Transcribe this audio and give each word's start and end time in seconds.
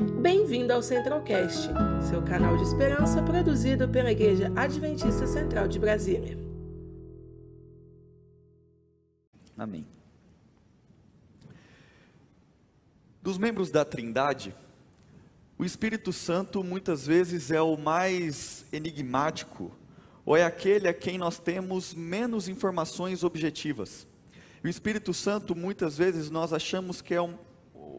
Bem-vindo 0.00 0.72
ao 0.72 0.82
Centralcast, 0.82 1.68
seu 2.08 2.22
canal 2.22 2.56
de 2.56 2.62
esperança 2.62 3.22
produzido 3.22 3.86
pela 3.86 4.10
Igreja 4.10 4.50
Adventista 4.56 5.26
Central 5.26 5.68
de 5.68 5.78
Brasília. 5.78 6.38
Amém. 9.58 9.86
Dos 13.20 13.36
membros 13.36 13.70
da 13.70 13.84
Trindade, 13.84 14.54
o 15.58 15.66
Espírito 15.66 16.14
Santo 16.14 16.64
muitas 16.64 17.06
vezes 17.06 17.50
é 17.50 17.60
o 17.60 17.76
mais 17.76 18.64
enigmático, 18.72 19.70
ou 20.24 20.34
é 20.34 20.44
aquele 20.44 20.88
a 20.88 20.94
quem 20.94 21.18
nós 21.18 21.38
temos 21.38 21.92
menos 21.92 22.48
informações 22.48 23.22
objetivas. 23.22 24.06
O 24.64 24.68
Espírito 24.68 25.12
Santo 25.12 25.54
muitas 25.54 25.98
vezes 25.98 26.30
nós 26.30 26.54
achamos 26.54 27.02
que 27.02 27.12
é 27.12 27.20
um, 27.20 27.34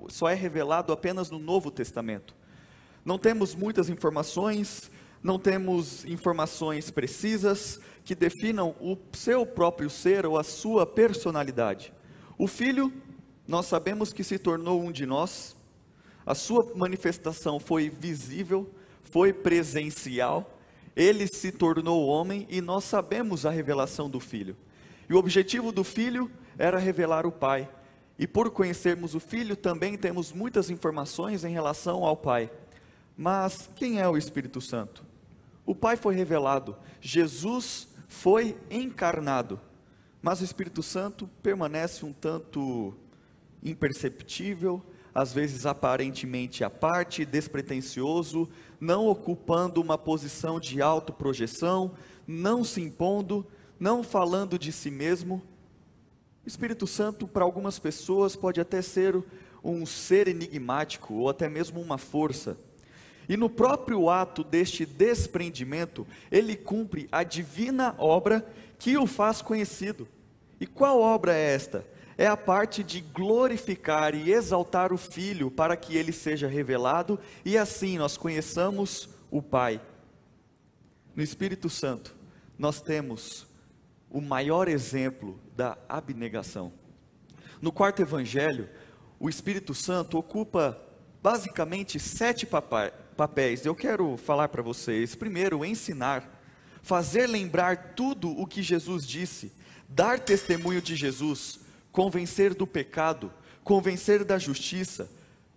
só 0.10 0.30
é 0.30 0.34
revelado 0.34 0.92
apenas 0.92 1.30
no 1.30 1.40
Novo 1.40 1.72
Testamento. 1.72 2.36
Não 3.04 3.18
temos 3.18 3.55
muitas 3.55 3.90
informações, 3.90 4.92
não 5.23 5.38
temos 5.38 6.05
informações 6.05 6.90
precisas 6.90 7.80
que 8.04 8.16
definam 8.16 8.76
o 8.80 8.98
seu 9.14 9.45
próprio 9.45 9.90
ser 9.90 10.26
ou 10.26 10.38
a 10.38 10.44
sua 10.44 10.86
personalidade. 10.86 11.94
O 12.38 12.48
Filho, 12.48 12.92
nós 13.48 13.66
sabemos 13.66 14.14
que 14.14 14.23
se 14.23 14.40
tornou 14.40 14.82
um 14.82 14.92
de 14.92 15.06
nós, 15.06 15.56
a 16.26 16.36
sua 16.36 16.72
manifestação 16.76 17.59
foi 17.59 17.90
visível, 17.90 18.70
foi 19.02 19.34
presencial, 19.34 20.58
ele 20.95 21.28
se 21.28 21.52
tornou 21.52 22.08
homem 22.08 22.48
e 22.50 22.62
nós 22.62 22.84
sabemos 22.84 23.45
a 23.45 23.50
revelação 23.50 24.09
do 24.09 24.20
Filho. 24.20 24.56
E 25.09 25.14
o 25.14 25.18
objetivo 25.18 25.72
do 25.72 25.84
Filho 25.84 26.31
era 26.58 26.78
revelar 26.78 27.26
o 27.26 27.31
Pai. 27.31 27.70
E 28.21 28.27
por 28.27 28.52
conhecermos 28.52 29.16
o 29.16 29.20
Filho, 29.20 29.55
também 29.55 29.98
temos 29.98 30.31
muitas 30.31 30.70
informações 30.70 31.43
em 31.43 31.52
relação 31.52 32.05
ao 32.05 32.16
Pai. 32.16 32.52
Mas 33.17 33.67
quem 33.75 33.99
é 33.99 34.07
o 34.07 34.16
Espírito 34.16 34.61
Santo? 34.61 35.03
O 35.66 35.73
Pai 35.73 35.97
foi 35.97 36.13
revelado, 36.13 36.78
Jesus 37.02 37.88
foi 38.08 38.55
encarnado, 38.69 39.59
mas 40.22 40.39
o 40.39 40.44
Espírito 40.44 40.83
Santo 40.83 41.28
permanece 41.41 42.05
um 42.05 42.13
tanto 42.13 42.94
imperceptível, 43.63 44.83
às 45.16 45.33
vezes 45.33 45.66
aparentemente 45.66 46.63
à 46.63 46.69
parte, 46.69 47.25
despretensioso, 47.25 48.47
não 48.80 49.08
ocupando 49.08 49.81
uma 49.81 49.97
posição 49.97 50.59
de 50.59 50.80
autoprojeção, 50.80 51.95
não 52.28 52.63
se 52.63 52.81
impondo, 52.81 53.44
não 53.80 54.03
falando 54.03 54.59
de 54.59 54.72
si 54.72 54.91
mesmo. 54.91 55.41
O 56.45 56.47
Espírito 56.47 56.88
Santo, 56.88 57.28
para 57.28 57.44
algumas 57.44 57.78
pessoas, 57.78 58.36
pode 58.36 58.59
até 58.59 58.81
ser 58.81 59.22
um 59.64 59.86
ser 59.86 60.28
enigmático 60.28 61.14
ou 61.14 61.30
até 61.30 61.47
mesmo 61.47 61.80
uma 61.80 61.97
força. 61.97 62.58
E 63.30 63.38
no 63.38 63.50
próprio 63.50 64.09
ato 64.09 64.44
deste 64.44 64.86
desprendimento, 64.86 66.06
ele 66.31 66.56
cumpre 66.56 67.08
a 67.12 67.23
divina 67.23 67.95
obra 67.97 68.45
que 68.80 68.97
o 68.97 69.06
faz 69.06 69.42
conhecido. 69.42 70.08
E 70.59 70.66
qual 70.66 71.00
obra 71.00 71.34
é 71.34 71.53
esta? 71.53 71.86
é 72.22 72.28
a 72.28 72.38
parte 72.38 72.84
de 72.84 73.02
glorificar 73.02 74.14
e 74.14 74.31
exaltar 74.31 74.94
o 74.94 74.97
Filho 74.97 75.50
para 75.50 75.75
que 75.75 75.97
ele 75.97 76.12
seja 76.12 76.47
revelado 76.47 77.19
e 77.44 77.58
assim 77.58 77.97
nós 77.97 78.16
conheçamos 78.16 79.09
o 79.31 79.42
Pai. 79.42 79.81
No 81.16 81.23
Espírito 81.23 81.67
Santo, 81.67 82.16
nós 82.59 82.80
temos 82.80 83.47
o 84.12 84.22
maior 84.22 84.67
exemplo 84.67 85.40
da 85.56 85.78
abnegação. 85.88 86.73
No 87.62 87.72
quarto 87.72 88.02
evangelho, 88.02 88.70
o 89.20 89.30
Espírito 89.30 89.73
Santo 89.73 90.18
ocupa 90.18 90.80
basicamente 91.22 92.00
sete 92.00 92.45
papéis. 92.45 93.66
Eu 93.66 93.76
quero 93.76 94.18
falar 94.18 94.50
para 94.50 94.62
vocês. 94.62 95.16
Primeiro, 95.16 95.64
ensinar, 95.64 96.42
fazer 96.81 97.28
lembrar 97.28 97.94
tudo 97.95 98.30
o 98.30 98.46
que 98.46 98.62
Jesus 98.62 99.08
disse, 99.08 99.53
dar 99.88 100.19
testemunho 100.19 100.81
de 100.81 100.96
Jesus, 100.96 101.59
convencer 101.91 102.53
do 102.53 102.68
pecado, 102.68 103.31
convencer 103.64 104.25
da 104.25 104.38
justiça, 104.38 105.09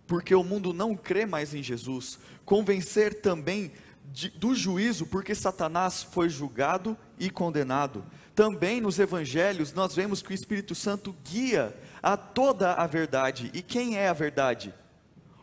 porque 0.07 0.35
o 0.35 0.45
mundo 0.45 0.73
não 0.73 0.95
crê 0.95 1.25
mais 1.25 1.55
em 1.55 1.63
Jesus, 1.63 2.19
convencer 2.45 3.23
também 3.23 3.73
de, 4.13 4.29
do 4.29 4.55
juízo, 4.55 5.07
porque 5.07 5.35
Satanás 5.35 6.03
foi 6.03 6.29
julgado 6.29 6.97
e 7.19 7.31
condenado. 7.31 8.05
Também 8.35 8.81
nos 8.81 8.99
evangelhos 8.99 9.73
nós 9.73 9.95
vemos 9.95 10.21
que 10.21 10.33
o 10.33 10.35
Espírito 10.35 10.75
Santo 10.75 11.15
guia 11.25 11.75
a 12.03 12.17
toda 12.17 12.73
a 12.73 12.87
verdade. 12.87 13.51
E 13.55 13.63
quem 13.63 13.97
é 13.97 14.09
a 14.09 14.13
verdade? 14.13 14.75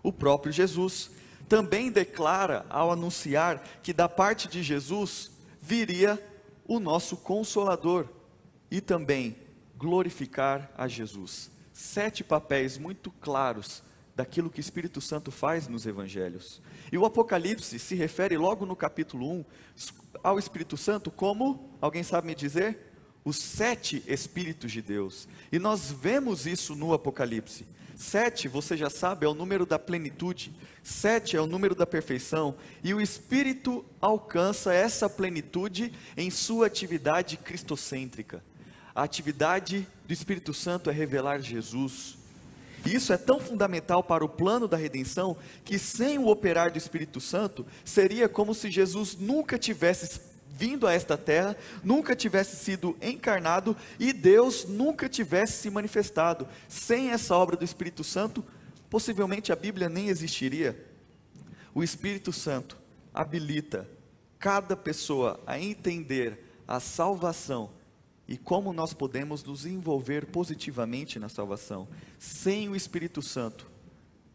O 0.04 0.12
próprio 0.12 0.52
Jesus. 0.52 1.12
Também 1.48 1.92
declara 1.92 2.66
ao 2.70 2.92
anunciar 2.92 3.62
que 3.82 3.92
da 3.94 4.08
parte 4.08 4.48
de 4.48 4.64
Jesus 4.64 5.32
viria 5.62 6.22
o 6.66 6.80
nosso 6.80 7.18
consolador 7.18 8.08
e 8.70 8.80
também 8.80 9.36
glorificar 9.78 10.72
a 10.78 10.88
Jesus. 10.88 11.52
Sete 11.74 12.24
papéis 12.24 12.78
muito 12.78 13.12
claros 13.12 13.84
daquilo 14.16 14.50
que 14.50 14.60
o 14.60 14.62
Espírito 14.62 15.00
Santo 15.00 15.32
faz 15.32 15.68
nos 15.68 15.86
evangelhos. 15.86 16.62
E 16.92 16.98
o 16.98 17.06
Apocalipse 17.06 17.80
se 17.80 17.96
refere 17.96 18.38
logo 18.38 18.66
no 18.66 18.76
capítulo 18.76 19.32
1 19.32 19.46
ao 20.24 20.38
Espírito 20.38 20.78
Santo 20.78 21.10
como, 21.10 21.78
alguém 21.80 22.04
sabe 22.04 22.28
me 22.28 22.36
dizer? 22.36 22.92
Os 23.24 23.38
sete 23.38 24.04
Espíritos 24.08 24.72
de 24.72 24.82
Deus. 24.82 25.28
E 25.52 25.60
nós 25.60 25.92
vemos 25.92 26.46
isso 26.46 26.76
no 26.76 26.94
Apocalipse. 26.94 27.66
Sete, 27.96 28.48
você 28.48 28.76
já 28.76 28.90
sabe, 28.90 29.26
é 29.26 29.30
o 29.30 29.34
número 29.34 29.66
da 29.66 29.78
plenitude. 29.78 30.52
Sete 30.82 31.38
é 31.38 31.42
o 31.42 31.46
número 31.46 31.76
da 31.76 31.86
perfeição. 31.86 32.56
E 32.84 32.94
o 32.94 33.00
Espírito 33.00 33.86
alcança 34.02 34.74
essa 34.74 35.08
plenitude 35.08 35.94
em 36.18 36.32
sua 36.32 36.66
atividade 36.66 37.38
cristocêntrica. 37.38 38.44
A 38.94 39.04
atividade 39.04 39.88
do 40.06 40.12
Espírito 40.12 40.54
Santo 40.54 40.90
é 40.90 40.94
revelar 40.94 41.42
Jesus. 41.42 42.18
Isso 42.86 43.14
é 43.14 43.18
tão 43.18 43.40
fundamental 43.40 44.04
para 44.04 44.26
o 44.26 44.30
plano 44.30 44.68
da 44.68 44.78
redenção 44.78 45.38
que 45.64 45.78
sem 45.78 46.18
o 46.18 46.28
operar 46.28 46.72
do 46.72 46.78
Espírito 46.78 47.20
Santo 47.20 47.66
seria 47.86 48.28
como 48.28 48.54
se 48.54 48.72
Jesus 48.72 49.16
nunca 49.16 49.58
tivesse 49.58 50.22
vindo 50.48 50.86
a 50.86 50.94
esta 50.94 51.18
terra, 51.18 51.56
nunca 51.84 52.16
tivesse 52.16 52.56
sido 52.56 52.96
encarnado 53.02 53.76
e 54.00 54.14
Deus 54.14 54.66
nunca 54.66 55.10
tivesse 55.10 55.62
se 55.62 55.70
manifestado. 55.70 56.48
Sem 56.68 57.12
essa 57.12 57.36
obra 57.36 57.56
do 57.56 57.66
Espírito 57.66 58.04
Santo, 58.04 58.44
possivelmente 58.90 59.52
a 59.52 59.56
Bíblia 59.56 59.90
nem 59.90 60.10
existiria. 60.10 60.78
O 61.74 61.84
Espírito 61.84 62.34
Santo 62.34 62.78
habilita 63.14 63.88
cada 64.38 64.76
pessoa 64.76 65.40
a 65.46 65.60
entender 65.60 66.46
a 66.68 66.80
salvação 66.80 67.70
e 68.28 68.38
como 68.38 68.72
nós 68.72 68.94
podemos 68.94 69.44
nos 69.44 69.66
envolver 69.66 70.28
positivamente 70.28 71.20
na 71.20 71.30
salvação. 71.30 71.88
Sem 72.18 72.70
o 72.70 72.76
Espírito 72.76 73.22
Santo, 73.22 73.70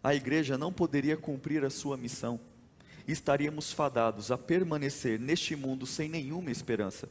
a 0.02 0.14
igreja 0.14 0.58
não 0.58 0.72
poderia 0.72 1.16
cumprir 1.16 1.64
a 1.64 1.70
sua 1.70 1.96
missão. 1.96 2.38
Estaríamos 3.08 3.72
fadados 3.72 4.30
a 4.30 4.38
permanecer 4.38 5.18
neste 5.18 5.56
mundo 5.56 5.86
sem 5.86 6.08
nenhuma 6.08 6.50
esperança. 6.50 7.08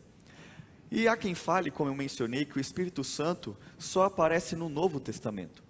E 0.91 1.07
há 1.07 1.17
quem 1.17 1.33
fale, 1.33 1.71
como 1.71 1.89
eu 1.89 1.95
mencionei, 1.95 2.45
que 2.45 2.57
o 2.57 2.61
Espírito 2.61 3.03
Santo 3.03 3.57
só 3.77 4.03
aparece 4.03 4.55
no 4.55 4.69
Novo 4.69 4.99
Testamento. 4.99 5.63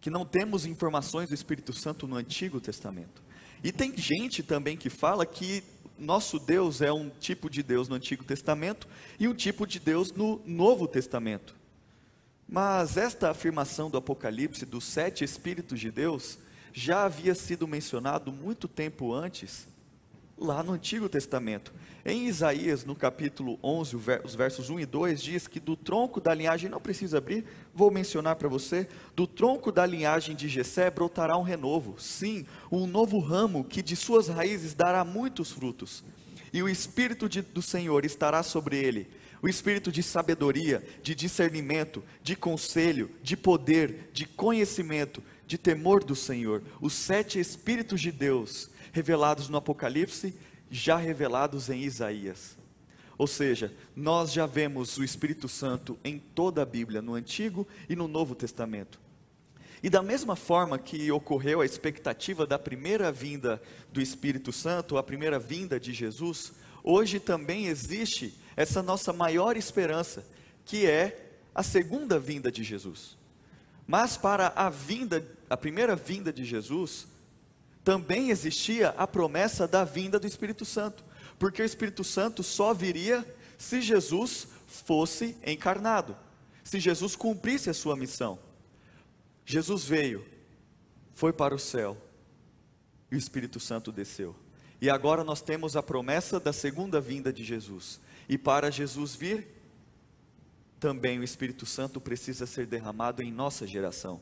Que 0.00 0.10
não 0.10 0.24
temos 0.24 0.66
informações 0.66 1.28
do 1.28 1.34
Espírito 1.34 1.72
Santo 1.72 2.06
no 2.06 2.16
Antigo 2.16 2.60
Testamento. 2.60 3.22
E 3.62 3.72
tem 3.72 3.96
gente 3.96 4.42
também 4.42 4.76
que 4.76 4.90
fala 4.90 5.26
que 5.26 5.64
nosso 5.98 6.38
Deus 6.38 6.80
é 6.80 6.92
um 6.92 7.10
tipo 7.10 7.50
de 7.50 7.62
Deus 7.62 7.88
no 7.88 7.96
Antigo 7.96 8.24
Testamento 8.24 8.86
e 9.18 9.26
um 9.26 9.34
tipo 9.34 9.66
de 9.66 9.78
Deus 9.78 10.12
no 10.12 10.40
Novo 10.46 10.86
Testamento. 10.86 11.54
Mas 12.48 12.96
esta 12.96 13.30
afirmação 13.30 13.90
do 13.90 13.98
Apocalipse 13.98 14.64
dos 14.64 14.84
sete 14.84 15.24
Espíritos 15.24 15.78
de 15.78 15.90
Deus 15.90 16.38
já 16.72 17.04
havia 17.04 17.34
sido 17.34 17.66
mencionado 17.66 18.32
muito 18.32 18.68
tempo 18.68 19.12
antes, 19.12 19.66
lá 20.40 20.62
no 20.62 20.72
Antigo 20.72 21.08
Testamento. 21.08 21.72
Em 22.04 22.26
Isaías, 22.26 22.84
no 22.84 22.94
capítulo 22.94 23.58
11, 23.62 23.96
os 24.24 24.34
versos 24.34 24.70
1 24.70 24.80
e 24.80 24.86
2, 24.86 25.22
diz 25.22 25.46
que 25.46 25.60
do 25.60 25.76
tronco 25.76 26.20
da 26.20 26.32
linhagem, 26.32 26.70
não 26.70 26.80
precisa 26.80 27.18
abrir, 27.18 27.44
vou 27.74 27.90
mencionar 27.90 28.36
para 28.36 28.48
você, 28.48 28.88
do 29.14 29.26
tronco 29.26 29.70
da 29.70 29.84
linhagem 29.84 30.34
de 30.34 30.48
Jessé 30.48 30.90
brotará 30.90 31.36
um 31.36 31.42
renovo, 31.42 31.96
sim, 31.98 32.46
um 32.70 32.86
novo 32.86 33.18
ramo 33.18 33.64
que 33.64 33.82
de 33.82 33.96
suas 33.96 34.28
raízes 34.28 34.74
dará 34.74 35.04
muitos 35.04 35.50
frutos. 35.50 36.04
E 36.52 36.62
o 36.62 36.68
Espírito 36.68 37.28
de, 37.28 37.42
do 37.42 37.60
Senhor 37.60 38.04
estará 38.04 38.42
sobre 38.42 38.78
ele, 38.78 39.08
o 39.40 39.48
espírito 39.48 39.92
de 39.92 40.02
sabedoria, 40.02 40.82
de 41.02 41.14
discernimento, 41.14 42.02
de 42.22 42.34
conselho, 42.34 43.10
de 43.22 43.36
poder, 43.36 44.10
de 44.12 44.26
conhecimento, 44.26 45.22
de 45.46 45.56
temor 45.56 46.02
do 46.02 46.16
Senhor. 46.16 46.62
Os 46.80 46.92
sete 46.92 47.38
Espíritos 47.38 48.00
de 48.00 48.10
Deus 48.10 48.68
revelados 48.98 49.48
no 49.48 49.56
Apocalipse 49.56 50.34
já 50.68 50.96
revelados 50.96 51.70
em 51.70 51.82
Isaías. 51.82 52.56
Ou 53.16 53.28
seja, 53.28 53.72
nós 53.94 54.32
já 54.32 54.44
vemos 54.44 54.98
o 54.98 55.04
Espírito 55.04 55.48
Santo 55.48 55.96
em 56.04 56.18
toda 56.18 56.62
a 56.62 56.66
Bíblia, 56.66 57.00
no 57.00 57.14
Antigo 57.14 57.66
e 57.88 57.94
no 57.94 58.08
Novo 58.08 58.34
Testamento. 58.34 58.98
E 59.80 59.88
da 59.88 60.02
mesma 60.02 60.34
forma 60.34 60.78
que 60.80 61.12
ocorreu 61.12 61.60
a 61.60 61.64
expectativa 61.64 62.44
da 62.44 62.58
primeira 62.58 63.12
vinda 63.12 63.62
do 63.92 64.00
Espírito 64.00 64.52
Santo, 64.52 64.98
a 64.98 65.02
primeira 65.02 65.38
vinda 65.38 65.78
de 65.78 65.92
Jesus, 65.92 66.52
hoje 66.82 67.20
também 67.20 67.66
existe 67.66 68.36
essa 68.56 68.82
nossa 68.82 69.12
maior 69.12 69.56
esperança, 69.56 70.26
que 70.64 70.86
é 70.86 71.36
a 71.54 71.62
segunda 71.62 72.18
vinda 72.18 72.50
de 72.50 72.64
Jesus. 72.64 73.16
Mas 73.86 74.16
para 74.16 74.48
a 74.56 74.68
vinda, 74.68 75.24
a 75.48 75.56
primeira 75.56 75.94
vinda 75.94 76.32
de 76.32 76.44
Jesus, 76.44 77.06
também 77.84 78.30
existia 78.30 78.90
a 78.90 79.06
promessa 79.06 79.66
da 79.66 79.84
vinda 79.84 80.18
do 80.18 80.26
Espírito 80.26 80.64
Santo, 80.64 81.04
porque 81.38 81.62
o 81.62 81.64
Espírito 81.64 82.04
Santo 82.04 82.42
só 82.42 82.74
viria 82.74 83.24
se 83.56 83.80
Jesus 83.80 84.48
fosse 84.66 85.36
encarnado, 85.44 86.16
se 86.62 86.78
Jesus 86.78 87.16
cumprisse 87.16 87.70
a 87.70 87.74
sua 87.74 87.96
missão. 87.96 88.38
Jesus 89.44 89.84
veio, 89.84 90.26
foi 91.14 91.32
para 91.32 91.54
o 91.54 91.58
céu, 91.58 91.96
e 93.10 93.16
o 93.16 93.18
Espírito 93.18 93.58
Santo 93.58 93.90
desceu. 93.90 94.36
E 94.80 94.88
agora 94.88 95.24
nós 95.24 95.40
temos 95.40 95.76
a 95.76 95.82
promessa 95.82 96.38
da 96.38 96.52
segunda 96.52 97.00
vinda 97.00 97.32
de 97.32 97.42
Jesus. 97.42 98.00
E 98.28 98.38
para 98.38 98.70
Jesus 98.70 99.14
vir, 99.14 99.48
também 100.78 101.18
o 101.18 101.24
Espírito 101.24 101.66
Santo 101.66 102.00
precisa 102.00 102.46
ser 102.46 102.66
derramado 102.66 103.22
em 103.22 103.32
nossa 103.32 103.66
geração. 103.66 104.20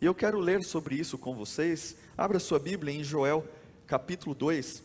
E 0.00 0.06
eu 0.06 0.14
quero 0.14 0.38
ler 0.38 0.62
sobre 0.62 0.94
isso 0.94 1.18
com 1.18 1.34
vocês. 1.34 1.96
Abra 2.16 2.38
sua 2.38 2.60
Bíblia 2.60 2.94
em 2.94 3.02
Joel, 3.02 3.44
capítulo 3.84 4.32
2. 4.32 4.84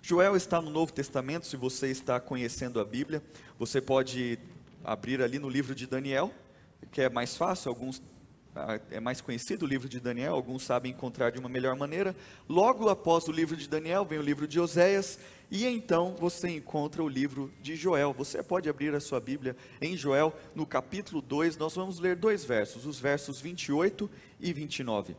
Joel 0.00 0.34
está 0.36 0.58
no 0.58 0.70
Novo 0.70 0.90
Testamento, 0.90 1.46
se 1.46 1.54
você 1.54 1.88
está 1.88 2.18
conhecendo 2.18 2.80
a 2.80 2.84
Bíblia, 2.84 3.22
você 3.58 3.78
pode 3.78 4.38
abrir 4.82 5.20
ali 5.20 5.38
no 5.38 5.50
livro 5.50 5.74
de 5.74 5.86
Daniel, 5.86 6.32
que 6.90 7.02
é 7.02 7.10
mais 7.10 7.36
fácil, 7.36 7.68
alguns 7.68 8.00
é 8.90 9.00
mais 9.00 9.20
conhecido 9.20 9.64
o 9.64 9.68
livro 9.68 9.88
de 9.88 9.98
Daniel, 9.98 10.34
alguns 10.34 10.62
sabem 10.62 10.92
encontrar 10.92 11.30
de 11.30 11.38
uma 11.38 11.48
melhor 11.48 11.74
maneira. 11.76 12.14
Logo 12.48 12.88
após 12.88 13.26
o 13.26 13.32
livro 13.32 13.56
de 13.56 13.68
Daniel 13.68 14.04
vem 14.04 14.18
o 14.18 14.22
livro 14.22 14.46
de 14.46 14.60
Oséias, 14.60 15.18
e 15.50 15.66
então 15.66 16.14
você 16.18 16.48
encontra 16.48 17.02
o 17.02 17.08
livro 17.08 17.52
de 17.62 17.76
Joel. 17.76 18.12
Você 18.12 18.42
pode 18.42 18.68
abrir 18.68 18.94
a 18.94 19.00
sua 19.00 19.20
Bíblia 19.20 19.56
em 19.80 19.96
Joel, 19.96 20.34
no 20.54 20.66
capítulo 20.66 21.22
2, 21.22 21.56
nós 21.56 21.74
vamos 21.74 21.98
ler 21.98 22.16
dois 22.16 22.44
versos, 22.44 22.86
os 22.86 23.00
versos 23.00 23.40
28 23.40 24.08
e 24.40 24.52
29. 24.52 25.16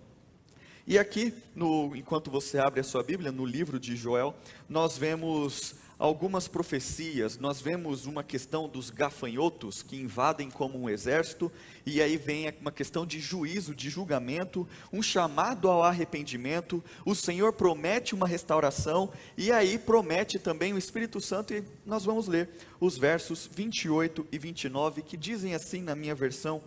E 0.85 0.99
aqui, 0.99 1.33
no, 1.55 1.95
enquanto 1.95 2.29
você 2.29 2.57
abre 2.57 2.81
a 2.81 2.83
sua 2.83 3.01
Bíblia, 3.01 3.31
no 3.31 3.45
livro 3.45 3.79
de 3.79 3.95
Joel, 3.95 4.35
nós 4.67 4.97
vemos 4.97 5.75
algumas 5.97 6.45
profecias, 6.45 7.37
nós 7.37 7.61
vemos 7.61 8.05
uma 8.05 8.21
questão 8.21 8.67
dos 8.67 8.89
gafanhotos 8.89 9.81
que 9.81 9.95
invadem 9.95 10.51
como 10.51 10.77
um 10.77 10.89
exército, 10.89 11.49
e 11.85 12.01
aí 12.01 12.17
vem 12.17 12.53
uma 12.59 12.71
questão 12.71 13.05
de 13.05 13.21
juízo, 13.21 13.73
de 13.73 13.89
julgamento, 13.89 14.67
um 14.91 15.01
chamado 15.01 15.69
ao 15.69 15.83
arrependimento. 15.83 16.83
O 17.05 17.15
Senhor 17.15 17.53
promete 17.53 18.13
uma 18.13 18.27
restauração, 18.27 19.09
e 19.37 19.53
aí 19.53 19.77
promete 19.77 20.37
também 20.37 20.73
o 20.73 20.77
Espírito 20.77 21.21
Santo, 21.21 21.53
e 21.53 21.63
nós 21.85 22.03
vamos 22.03 22.27
ler 22.27 22.49
os 22.77 22.97
versos 22.97 23.49
28 23.49 24.27
e 24.29 24.37
29 24.37 25.01
que 25.01 25.15
dizem 25.15 25.55
assim 25.55 25.81
na 25.81 25.95
minha 25.95 26.13
versão: 26.13 26.61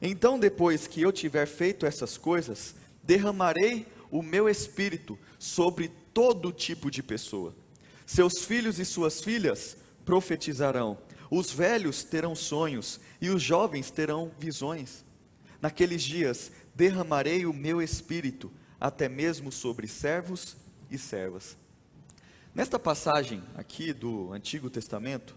Então, 0.00 0.38
depois 0.38 0.86
que 0.86 1.02
eu 1.02 1.12
tiver 1.12 1.44
feito 1.44 1.84
essas 1.84 2.16
coisas, 2.16 2.79
derramarei 3.02 3.86
o 4.10 4.22
meu 4.22 4.48
espírito 4.48 5.18
sobre 5.38 5.88
todo 6.12 6.52
tipo 6.52 6.90
de 6.90 7.02
pessoa 7.02 7.54
seus 8.10 8.44
filhos 8.44 8.80
e 8.80 8.84
suas 8.84 9.22
filhas 9.22 9.76
profetizarão, 10.04 10.98
os 11.30 11.52
velhos 11.52 12.02
terão 12.02 12.34
sonhos 12.34 12.98
e 13.20 13.30
os 13.30 13.40
jovens 13.40 13.88
terão 13.88 14.32
visões. 14.36 15.04
Naqueles 15.62 16.02
dias 16.02 16.50
derramarei 16.74 17.46
o 17.46 17.52
meu 17.52 17.80
espírito, 17.80 18.50
até 18.80 19.08
mesmo 19.08 19.52
sobre 19.52 19.86
servos 19.86 20.56
e 20.90 20.98
servas. 20.98 21.56
Nesta 22.52 22.80
passagem 22.80 23.44
aqui 23.54 23.92
do 23.92 24.32
Antigo 24.32 24.68
Testamento, 24.68 25.36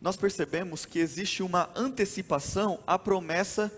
nós 0.00 0.16
percebemos 0.16 0.86
que 0.86 0.98
existe 0.98 1.42
uma 1.42 1.68
antecipação 1.76 2.82
à 2.86 2.98
promessa 2.98 3.70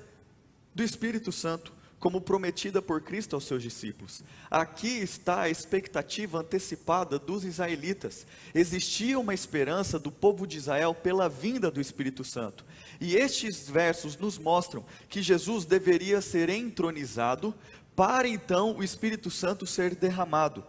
do 0.72 0.84
Espírito 0.84 1.32
Santo 1.32 1.72
como 2.00 2.18
prometida 2.18 2.80
por 2.80 3.02
Cristo 3.02 3.36
aos 3.36 3.44
seus 3.44 3.62
discípulos. 3.62 4.24
Aqui 4.50 4.88
está 4.88 5.42
a 5.42 5.50
expectativa 5.50 6.38
antecipada 6.38 7.18
dos 7.18 7.44
israelitas. 7.44 8.26
Existia 8.54 9.18
uma 9.20 9.34
esperança 9.34 9.98
do 9.98 10.10
povo 10.10 10.46
de 10.46 10.56
Israel 10.56 10.94
pela 10.94 11.28
vinda 11.28 11.70
do 11.70 11.78
Espírito 11.78 12.24
Santo. 12.24 12.64
E 12.98 13.16
estes 13.16 13.68
versos 13.68 14.16
nos 14.16 14.38
mostram 14.38 14.84
que 15.10 15.20
Jesus 15.20 15.66
deveria 15.66 16.22
ser 16.22 16.48
entronizado 16.48 17.54
para 17.94 18.26
então 18.26 18.78
o 18.78 18.82
Espírito 18.82 19.30
Santo 19.30 19.66
ser 19.66 19.94
derramado. 19.94 20.64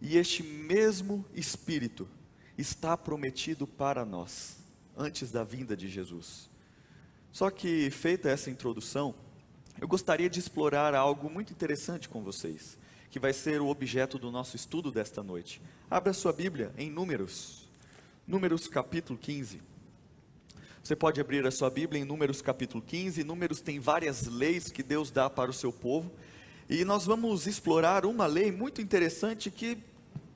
E 0.00 0.16
este 0.16 0.42
mesmo 0.42 1.26
Espírito 1.34 2.08
está 2.56 2.96
prometido 2.96 3.66
para 3.66 4.02
nós 4.02 4.56
antes 4.96 5.30
da 5.30 5.44
vinda 5.44 5.76
de 5.76 5.90
Jesus. 5.90 6.48
Só 7.30 7.50
que, 7.50 7.90
feita 7.90 8.30
essa 8.30 8.48
introdução, 8.48 9.14
eu 9.80 9.86
gostaria 9.86 10.28
de 10.28 10.38
explorar 10.38 10.94
algo 10.94 11.28
muito 11.28 11.52
interessante 11.52 12.08
com 12.08 12.22
vocês, 12.22 12.78
que 13.10 13.18
vai 13.18 13.32
ser 13.32 13.60
o 13.60 13.68
objeto 13.68 14.18
do 14.18 14.30
nosso 14.30 14.56
estudo 14.56 14.90
desta 14.90 15.22
noite. 15.22 15.60
Abra 15.90 16.12
sua 16.12 16.32
Bíblia 16.32 16.72
em 16.78 16.90
Números, 16.90 17.68
Números 18.26 18.66
capítulo 18.66 19.18
15. 19.18 19.60
Você 20.82 20.96
pode 20.96 21.20
abrir 21.20 21.46
a 21.46 21.50
sua 21.50 21.68
Bíblia 21.68 22.00
em 22.00 22.04
Números 22.04 22.40
capítulo 22.40 22.82
15. 22.82 23.22
Números 23.24 23.60
tem 23.60 23.78
várias 23.78 24.26
leis 24.26 24.70
que 24.70 24.82
Deus 24.82 25.10
dá 25.10 25.28
para 25.28 25.50
o 25.50 25.54
seu 25.54 25.72
povo. 25.72 26.10
E 26.70 26.84
nós 26.84 27.04
vamos 27.04 27.46
explorar 27.46 28.06
uma 28.06 28.26
lei 28.26 28.50
muito 28.50 28.80
interessante 28.80 29.50
que 29.50 29.78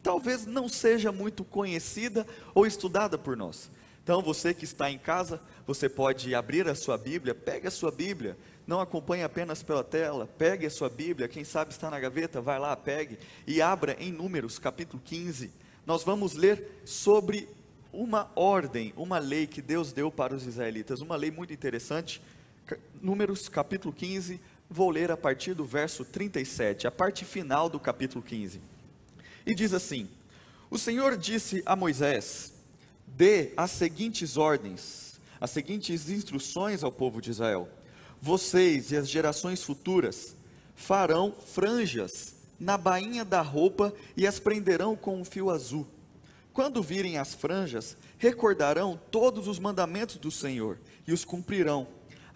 talvez 0.02 0.46
não 0.46 0.68
seja 0.68 1.10
muito 1.10 1.44
conhecida 1.44 2.26
ou 2.54 2.66
estudada 2.66 3.16
por 3.16 3.36
nós. 3.36 3.70
Então, 4.02 4.22
você 4.22 4.52
que 4.52 4.64
está 4.64 4.90
em 4.90 4.98
casa, 4.98 5.40
você 5.66 5.88
pode 5.88 6.34
abrir 6.34 6.68
a 6.68 6.74
sua 6.74 6.98
Bíblia, 6.98 7.34
pegue 7.34 7.68
a 7.68 7.70
sua 7.70 7.92
Bíblia, 7.92 8.36
não 8.70 8.80
acompanhe 8.80 9.24
apenas 9.24 9.64
pela 9.64 9.82
tela, 9.82 10.28
pegue 10.38 10.64
a 10.64 10.70
sua 10.70 10.88
Bíblia, 10.88 11.26
quem 11.26 11.42
sabe 11.42 11.72
está 11.72 11.90
na 11.90 11.98
gaveta, 11.98 12.40
vai 12.40 12.56
lá, 12.56 12.76
pegue 12.76 13.18
e 13.44 13.60
abra 13.60 13.96
em 13.98 14.12
Números, 14.12 14.60
capítulo 14.60 15.02
15. 15.04 15.50
Nós 15.84 16.04
vamos 16.04 16.34
ler 16.34 16.80
sobre 16.84 17.48
uma 17.92 18.30
ordem, 18.36 18.94
uma 18.96 19.18
lei 19.18 19.48
que 19.48 19.60
Deus 19.60 19.92
deu 19.92 20.08
para 20.08 20.36
os 20.36 20.46
israelitas, 20.46 21.00
uma 21.00 21.16
lei 21.16 21.32
muito 21.32 21.52
interessante. 21.52 22.22
Números, 23.02 23.48
capítulo 23.48 23.92
15, 23.92 24.40
vou 24.70 24.88
ler 24.88 25.10
a 25.10 25.16
partir 25.16 25.52
do 25.52 25.64
verso 25.64 26.04
37, 26.04 26.86
a 26.86 26.92
parte 26.92 27.24
final 27.24 27.68
do 27.68 27.80
capítulo 27.80 28.22
15. 28.22 28.60
E 29.44 29.52
diz 29.52 29.74
assim: 29.74 30.08
O 30.70 30.78
Senhor 30.78 31.16
disse 31.16 31.60
a 31.66 31.74
Moisés: 31.74 32.52
Dê 33.04 33.52
as 33.56 33.72
seguintes 33.72 34.36
ordens, 34.36 35.20
as 35.40 35.50
seguintes 35.50 36.08
instruções 36.08 36.84
ao 36.84 36.92
povo 36.92 37.20
de 37.20 37.30
Israel 37.30 37.68
vocês 38.20 38.90
e 38.92 38.96
as 38.96 39.08
gerações 39.08 39.62
futuras 39.62 40.34
farão 40.74 41.32
franjas 41.32 42.34
na 42.58 42.76
bainha 42.76 43.24
da 43.24 43.40
roupa 43.40 43.94
e 44.16 44.26
as 44.26 44.38
prenderão 44.38 44.94
com 44.94 45.18
um 45.18 45.24
fio 45.24 45.50
azul. 45.50 45.86
Quando 46.52 46.82
virem 46.82 47.16
as 47.16 47.34
franjas, 47.34 47.96
recordarão 48.18 49.00
todos 49.10 49.48
os 49.48 49.58
mandamentos 49.58 50.16
do 50.16 50.30
Senhor 50.30 50.78
e 51.06 51.12
os 51.12 51.24
cumprirão. 51.24 51.86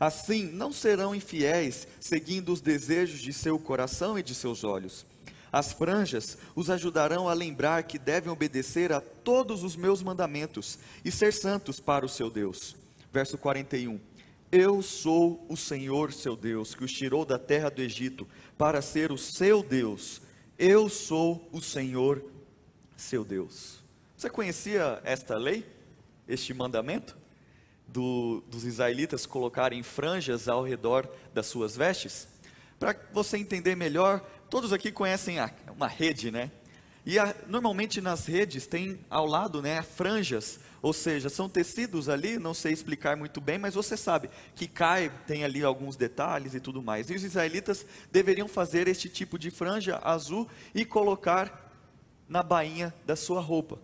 Assim, 0.00 0.44
não 0.44 0.72
serão 0.72 1.14
infiéis, 1.14 1.86
seguindo 2.00 2.52
os 2.52 2.60
desejos 2.60 3.20
de 3.20 3.32
seu 3.32 3.58
coração 3.58 4.18
e 4.18 4.22
de 4.22 4.34
seus 4.34 4.64
olhos. 4.64 5.04
As 5.52 5.72
franjas 5.72 6.36
os 6.56 6.68
ajudarão 6.68 7.28
a 7.28 7.32
lembrar 7.32 7.84
que 7.84 7.98
devem 7.98 8.32
obedecer 8.32 8.92
a 8.92 9.00
todos 9.00 9.62
os 9.62 9.76
meus 9.76 10.02
mandamentos 10.02 10.78
e 11.04 11.12
ser 11.12 11.32
santos 11.32 11.78
para 11.78 12.04
o 12.04 12.08
seu 12.08 12.28
Deus. 12.30 12.74
Verso 13.12 13.38
41. 13.38 14.13
Eu 14.50 14.82
sou 14.82 15.44
o 15.48 15.56
Senhor 15.56 16.12
seu 16.12 16.36
Deus, 16.36 16.74
que 16.74 16.84
os 16.84 16.92
tirou 16.92 17.24
da 17.24 17.38
terra 17.38 17.70
do 17.70 17.82
Egito 17.82 18.26
para 18.56 18.80
ser 18.80 19.10
o 19.10 19.18
seu 19.18 19.62
Deus. 19.62 20.22
Eu 20.58 20.88
sou 20.88 21.48
o 21.52 21.60
Senhor 21.60 22.24
seu 22.96 23.24
Deus. 23.24 23.82
Você 24.16 24.30
conhecia 24.30 25.00
esta 25.04 25.36
lei, 25.36 25.66
este 26.28 26.54
mandamento? 26.54 27.16
Do, 27.86 28.42
dos 28.48 28.64
israelitas 28.64 29.26
colocarem 29.26 29.82
franjas 29.82 30.48
ao 30.48 30.62
redor 30.64 31.08
das 31.32 31.46
suas 31.46 31.76
vestes? 31.76 32.26
Para 32.78 32.96
você 33.12 33.36
entender 33.36 33.74
melhor, 33.74 34.20
todos 34.48 34.72
aqui 34.72 34.90
conhecem 34.90 35.38
a, 35.38 35.52
uma 35.74 35.86
rede, 35.86 36.30
né? 36.30 36.50
E 37.06 37.18
a, 37.18 37.34
normalmente 37.46 38.00
nas 38.00 38.26
redes 38.26 38.66
tem 38.66 38.98
ao 39.10 39.26
lado 39.26 39.60
né, 39.60 39.82
franjas 39.82 40.58
ou 40.84 40.92
seja, 40.92 41.30
são 41.30 41.48
tecidos 41.48 42.10
ali, 42.10 42.38
não 42.38 42.52
sei 42.52 42.70
explicar 42.70 43.16
muito 43.16 43.40
bem, 43.40 43.56
mas 43.56 43.72
você 43.72 43.96
sabe 43.96 44.28
que 44.54 44.68
cai, 44.68 45.10
tem 45.26 45.42
ali 45.42 45.64
alguns 45.64 45.96
detalhes 45.96 46.54
e 46.54 46.60
tudo 46.60 46.82
mais. 46.82 47.08
E 47.08 47.14
os 47.14 47.24
israelitas 47.24 47.86
deveriam 48.12 48.46
fazer 48.46 48.86
este 48.86 49.08
tipo 49.08 49.38
de 49.38 49.50
franja 49.50 49.98
azul 50.04 50.46
e 50.74 50.84
colocar 50.84 51.72
na 52.28 52.42
bainha 52.42 52.92
da 53.06 53.16
sua 53.16 53.40
roupa. 53.40 53.78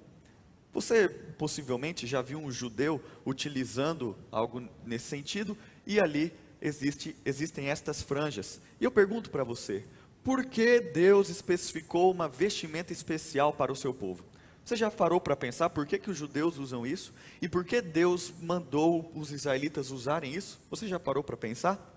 Você 0.75 1.09
possivelmente 1.09 2.07
já 2.07 2.21
viu 2.21 2.39
um 2.39 2.53
judeu 2.53 3.03
utilizando 3.25 4.15
algo 4.31 4.69
nesse 4.85 5.07
sentido 5.07 5.57
e 5.87 5.99
ali 5.99 6.35
existe, 6.61 7.17
existem 7.25 7.71
estas 7.71 8.03
franjas. 8.03 8.61
E 8.79 8.85
eu 8.85 8.91
pergunto 8.91 9.31
para 9.31 9.43
você, 9.43 9.87
por 10.23 10.45
que 10.45 10.81
Deus 10.81 11.29
especificou 11.29 12.11
uma 12.11 12.29
vestimenta 12.29 12.93
especial 12.93 13.53
para 13.53 13.73
o 13.73 13.77
seu 13.77 13.95
povo? 13.95 14.25
Você 14.65 14.77
já 14.77 14.91
parou 14.91 15.21
para 15.21 15.35
pensar 15.35 15.71
por 15.71 15.87
que, 15.87 15.99
que 15.99 16.11
os 16.11 16.17
judeus 16.17 16.59
usam 16.59 16.87
isso? 16.87 17.13
E 17.41 17.49
por 17.49 17.65
que 17.65 17.81
Deus 17.81 18.33
mandou 18.41 19.11
os 19.15 19.33
israelitas 19.33 19.91
usarem 19.91 20.35
isso? 20.35 20.61
Você 20.71 20.87
já 20.87 21.01
parou 21.01 21.25
para 21.25 21.37
pensar? 21.37 21.97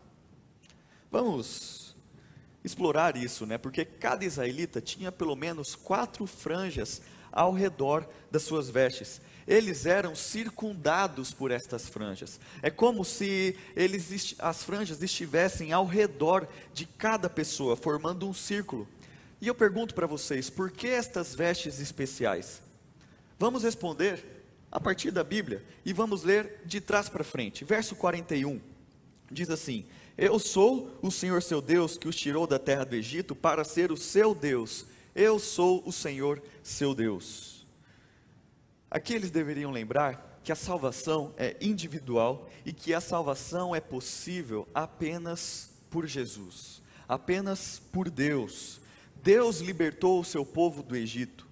Vamos 1.12 1.96
explorar 2.64 3.18
isso, 3.18 3.46
né? 3.46 3.58
Porque 3.58 3.84
cada 3.84 4.26
israelita 4.26 4.82
tinha 4.82 5.12
pelo 5.12 5.36
menos 5.36 5.76
quatro 5.76 6.26
franjas 6.26 7.02
ao 7.34 7.52
redor 7.52 8.08
das 8.32 8.44
suas 8.44 8.70
vestes. 8.70 9.20
Eles 9.46 9.86
eram 9.86 10.16
circundados 10.16 11.34
por 11.34 11.52
estas 11.52 11.90
franjas. 11.90 12.40
É 12.62 12.70
como 12.70 13.04
se 13.04 13.58
eles, 13.76 14.36
as 14.40 14.64
franjas 14.64 15.02
estivessem 15.02 15.74
ao 15.74 15.86
redor 15.86 16.48
de 16.74 16.86
cada 16.86 17.30
pessoa, 17.30 17.76
formando 17.76 18.28
um 18.28 18.34
círculo. 18.34 18.88
E 19.42 19.48
eu 19.48 19.56
pergunto 19.56 19.94
para 19.94 20.08
vocês, 20.08 20.50
por 20.50 20.72
que 20.72 20.88
estas 20.88 21.36
vestes 21.36 21.82
especiais? 21.82 22.62
Vamos 23.38 23.64
responder 23.64 24.24
a 24.72 24.80
partir 24.80 25.12
da 25.12 25.24
Bíblia 25.24 25.62
e 25.84 25.92
vamos 25.92 26.24
ler 26.24 26.62
de 26.66 26.80
trás 26.80 27.10
para 27.10 27.24
frente. 27.24 27.66
Verso 27.66 27.96
41 27.96 28.62
diz 29.30 29.50
assim: 29.50 29.86
Eu 30.18 30.40
sou 30.40 30.98
o 31.02 31.12
Senhor 31.12 31.42
seu 31.42 31.62
Deus 31.62 31.98
que 31.98 32.08
os 32.08 32.16
tirou 32.16 32.48
da 32.48 32.60
terra 32.60 32.86
do 32.86 32.96
Egito 32.96 33.36
para 33.36 33.64
ser 33.64 33.92
o 33.92 33.98
seu 33.98 34.34
Deus. 34.34 34.86
Eu 35.16 35.38
sou 35.38 35.84
o 35.86 35.92
Senhor 35.92 36.42
seu 36.64 36.96
Deus. 36.96 37.66
Aqui 38.90 39.14
eles 39.14 39.30
deveriam 39.30 39.72
lembrar 39.72 40.40
que 40.44 40.52
a 40.52 40.56
salvação 40.56 41.34
é 41.38 41.56
individual 41.62 42.50
e 42.66 42.74
que 42.74 42.94
a 42.94 43.02
salvação 43.02 43.76
é 43.76 43.80
possível 43.80 44.68
apenas 44.74 45.72
por 45.90 46.08
Jesus, 46.08 46.82
apenas 47.08 47.80
por 47.92 48.10
Deus. 48.10 48.82
Deus 49.22 49.60
libertou 49.60 50.20
o 50.20 50.26
seu 50.26 50.46
povo 50.46 50.82
do 50.82 50.96
Egito. 50.96 51.48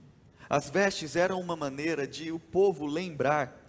As 0.50 0.70
vestes 0.70 1.16
eram 1.16 1.40
uma 1.40 1.56
maneira 1.56 2.06
de 2.06 2.32
o 2.32 2.40
povo 2.40 2.86
lembrar 2.86 3.66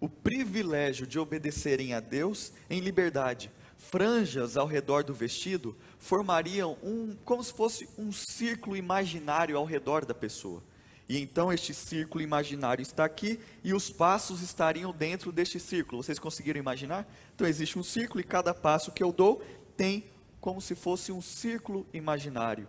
o 0.00 0.08
privilégio 0.08 1.06
de 1.06 1.18
obedecerem 1.18 1.94
a 1.94 2.00
Deus 2.00 2.52
em 2.68 2.80
liberdade. 2.80 3.50
Franjas 3.80 4.58
ao 4.58 4.66
redor 4.66 5.02
do 5.02 5.14
vestido 5.14 5.74
formariam 5.98 6.76
um, 6.82 7.16
como 7.24 7.42
se 7.42 7.50
fosse 7.50 7.88
um 7.96 8.12
círculo 8.12 8.76
imaginário 8.76 9.56
ao 9.56 9.64
redor 9.64 10.04
da 10.04 10.14
pessoa. 10.14 10.62
E 11.08 11.18
então 11.18 11.50
este 11.50 11.72
círculo 11.72 12.22
imaginário 12.22 12.82
está 12.82 13.06
aqui 13.06 13.40
e 13.64 13.72
os 13.72 13.88
passos 13.88 14.42
estariam 14.42 14.92
dentro 14.92 15.32
deste 15.32 15.58
círculo. 15.58 16.02
Vocês 16.02 16.18
conseguiram 16.18 16.60
imaginar? 16.60 17.10
Então 17.34 17.46
existe 17.46 17.78
um 17.78 17.82
círculo 17.82 18.20
e 18.20 18.24
cada 18.24 18.52
passo 18.52 18.92
que 18.92 19.02
eu 19.02 19.10
dou 19.12 19.42
tem 19.78 20.04
como 20.42 20.60
se 20.60 20.74
fosse 20.74 21.10
um 21.10 21.22
círculo 21.22 21.86
imaginário. 21.92 22.68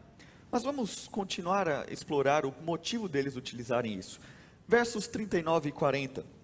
Mas 0.50 0.64
vamos 0.64 1.10
continuar 1.10 1.68
a 1.68 1.86
explorar 1.92 2.46
o 2.46 2.56
motivo 2.64 3.10
deles 3.10 3.36
utilizarem 3.36 3.96
isso. 3.96 4.20
Versos 4.66 5.08
39 5.08 5.70
e 5.70 5.72
40. 5.74 6.41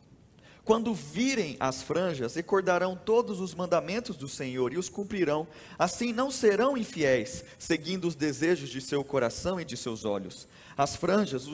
Quando 0.68 0.94
virem 0.94 1.56
as 1.62 1.82
franjas, 1.82 2.36
recordarão 2.36 2.94
todos 2.94 3.40
os 3.40 3.56
mandamentos 3.56 4.18
do 4.18 4.28
Senhor 4.28 4.74
e 4.74 4.78
os 4.78 4.90
cumprirão. 4.90 5.48
Assim 5.80 6.12
não 6.12 6.30
serão 6.30 6.76
infiéis, 6.76 7.46
seguindo 7.58 8.06
os 8.06 8.16
desejos 8.16 8.70
de 8.70 8.82
seu 8.82 9.02
coração 9.02 9.62
e 9.62 9.64
de 9.64 9.78
seus 9.78 10.04
olhos. 10.04 10.46
As 10.78 10.94
franjas 10.94 11.48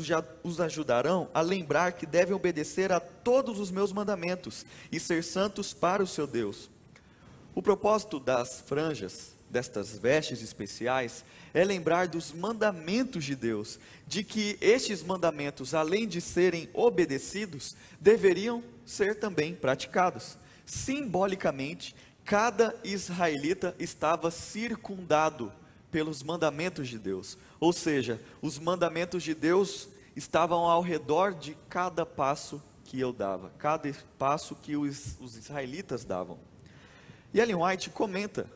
os 0.43 0.59
ajudarão 0.59 1.29
a 1.31 1.41
lembrar 1.41 1.91
que 1.91 2.07
devem 2.07 2.33
obedecer 2.33 2.91
a 2.91 2.99
todos 2.99 3.59
os 3.59 3.69
meus 3.69 3.93
mandamentos 3.93 4.65
e 4.91 4.99
ser 4.99 5.23
santos 5.23 5.75
para 5.75 6.01
o 6.01 6.07
seu 6.07 6.25
Deus. 6.25 6.67
O 7.53 7.61
propósito 7.61 8.19
das 8.19 8.61
franjas, 8.61 9.32
destas 9.53 9.95
vestes 9.95 10.41
especiais, 10.41 11.23
é 11.53 11.63
lembrar 11.63 12.07
dos 12.07 12.33
mandamentos 12.33 13.23
de 13.23 13.35
Deus, 13.35 13.79
de 14.07 14.23
que 14.23 14.57
estes 14.59 15.03
mandamentos, 15.03 15.75
além 15.75 16.07
de 16.07 16.19
serem 16.19 16.67
obedecidos, 16.73 17.75
deveriam 18.01 18.63
ser 18.83 19.19
também 19.19 19.53
praticados. 19.53 20.37
Simbolicamente, 20.65 21.95
cada 22.25 22.75
israelita 22.83 23.75
estava 23.77 24.31
circundado 24.31 25.53
pelos 25.91 26.23
mandamentos 26.23 26.89
de 26.89 26.97
Deus, 26.97 27.37
ou 27.59 27.71
seja, 27.71 28.19
os 28.41 28.57
mandamentos 28.57 29.21
de 29.21 29.35
Deus 29.35 29.87
estavam 30.15 30.65
ao 30.65 30.81
redor 30.81 31.35
de 31.35 31.55
cada 31.69 32.05
passo 32.05 32.59
que 32.83 32.99
eu 32.99 33.13
dava, 33.13 33.51
cada 33.59 33.93
passo 34.17 34.55
que 34.55 34.75
os, 34.75 35.15
os 35.21 35.37
israelitas 35.37 36.03
davam. 36.03 36.39
E 37.31 37.39
Ellen 37.39 37.55
White 37.55 37.91
comenta 37.91 38.49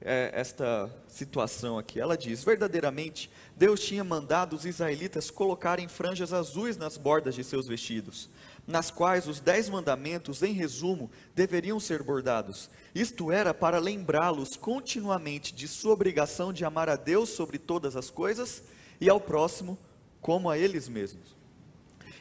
é, 0.00 0.30
esta 0.32 0.90
situação 1.08 1.78
aqui. 1.78 2.00
Ela 2.00 2.16
diz: 2.16 2.44
verdadeiramente, 2.44 3.30
Deus 3.56 3.80
tinha 3.80 4.04
mandado 4.04 4.54
os 4.54 4.64
israelitas 4.64 5.30
colocarem 5.30 5.88
franjas 5.88 6.32
azuis 6.32 6.76
nas 6.76 6.96
bordas 6.96 7.34
de 7.34 7.42
seus 7.42 7.66
vestidos, 7.66 8.28
nas 8.66 8.90
quais 8.90 9.26
os 9.26 9.40
dez 9.40 9.68
mandamentos, 9.68 10.42
em 10.42 10.52
resumo, 10.52 11.10
deveriam 11.34 11.80
ser 11.80 12.02
bordados. 12.02 12.70
Isto 12.94 13.32
era 13.32 13.52
para 13.52 13.78
lembrá-los 13.78 14.56
continuamente 14.56 15.54
de 15.54 15.66
sua 15.66 15.92
obrigação 15.92 16.52
de 16.52 16.64
amar 16.64 16.88
a 16.88 16.96
Deus 16.96 17.30
sobre 17.30 17.58
todas 17.58 17.96
as 17.96 18.10
coisas 18.10 18.62
e 19.00 19.08
ao 19.08 19.20
próximo 19.20 19.78
como 20.20 20.50
a 20.50 20.58
eles 20.58 20.88
mesmos. 20.88 21.36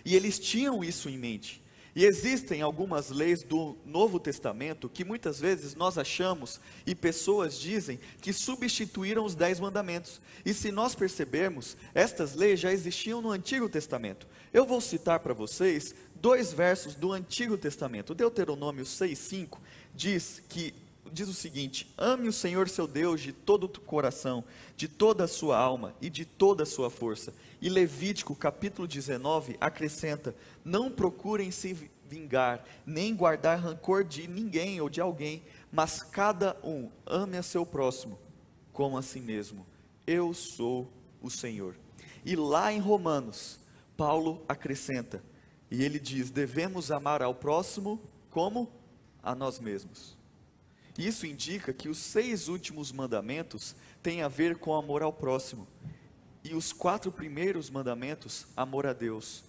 E 0.05 0.15
eles 0.15 0.39
tinham 0.39 0.83
isso 0.83 1.09
em 1.09 1.17
mente. 1.17 1.61
E 1.97 2.05
existem 2.05 2.61
algumas 2.61 3.09
leis 3.09 3.41
do 3.41 3.75
Novo 3.83 4.19
Testamento 4.19 4.87
que 4.87 5.03
muitas 5.03 5.39
vezes 5.39 5.73
nós 5.73 5.97
achamos 5.97 6.61
e 6.85 6.93
pessoas 6.93 7.59
dizem 7.59 7.99
que 8.21 8.31
substituíram 8.31 9.25
os 9.25 9.33
dez 9.33 9.59
mandamentos. 9.59 10.21
E 10.45 10.53
se 10.53 10.71
nós 10.71 10.93
percebermos, 10.93 11.75
estas 11.95 12.35
leis 12.35 12.59
já 12.59 12.71
existiam 12.71 13.19
no 13.19 13.31
Antigo 13.31 13.67
Testamento. 13.67 14.27
Eu 14.53 14.63
vou 14.63 14.79
citar 14.79 15.21
para 15.21 15.33
vocês 15.33 15.95
dois 16.13 16.53
versos 16.53 16.93
do 16.93 17.11
Antigo 17.11 17.57
Testamento. 17.57 18.13
Deuteronômio 18.13 18.85
6,5 18.85 19.57
diz 19.95 20.43
que 20.47 20.75
diz 21.11 21.27
o 21.27 21.33
seguinte: 21.33 21.91
ame 21.97 22.27
o 22.27 22.33
Senhor 22.33 22.69
seu 22.69 22.85
Deus 22.85 23.21
de 23.21 23.33
todo 23.33 23.63
o 23.63 23.69
coração, 23.81 24.43
de 24.75 24.87
toda 24.87 25.23
a 25.23 25.27
sua 25.27 25.57
alma 25.57 25.95
e 25.99 26.11
de 26.11 26.25
toda 26.25 26.61
a 26.61 26.67
sua 26.67 26.91
força. 26.91 27.33
E 27.61 27.69
Levítico 27.69 28.35
capítulo 28.35 28.87
19 28.87 29.57
acrescenta: 29.59 30.35
não 30.63 30.91
procurem 30.91 31.51
se 31.51 31.89
vingar, 32.07 32.63
nem 32.85 33.15
guardar 33.15 33.59
rancor 33.59 34.03
de 34.03 34.27
ninguém 34.27 34.79
ou 34.79 34.89
de 34.89 35.01
alguém, 35.01 35.43
mas 35.71 36.01
cada 36.01 36.57
um 36.63 36.89
ame 37.05 37.37
a 37.37 37.43
seu 37.43 37.65
próximo 37.65 38.19
como 38.71 38.95
a 38.95 39.01
si 39.01 39.19
mesmo. 39.19 39.65
Eu 40.05 40.35
sou 40.35 40.87
o 41.19 41.31
Senhor. 41.31 41.75
E 42.23 42.35
lá 42.35 42.71
em 42.71 42.79
Romanos, 42.79 43.59
Paulo 43.97 44.45
acrescenta, 44.47 45.23
e 45.71 45.83
ele 45.83 45.99
diz: 45.99 46.29
devemos 46.29 46.91
amar 46.91 47.23
ao 47.23 47.33
próximo 47.33 47.99
como 48.29 48.71
a 49.23 49.33
nós 49.33 49.59
mesmos. 49.59 50.15
Isso 50.95 51.25
indica 51.25 51.73
que 51.73 51.89
os 51.89 51.97
seis 51.97 52.47
últimos 52.47 52.91
mandamentos 52.91 53.75
têm 54.01 54.21
a 54.21 54.27
ver 54.27 54.57
com 54.57 54.75
amor 54.75 55.01
ao 55.01 55.11
próximo. 55.11 55.67
E 56.49 56.55
os 56.55 56.71
quatro 56.71 57.11
primeiros 57.11 57.69
mandamentos, 57.69 58.47
amor 58.55 58.87
a 58.87 58.93
Deus. 58.93 59.43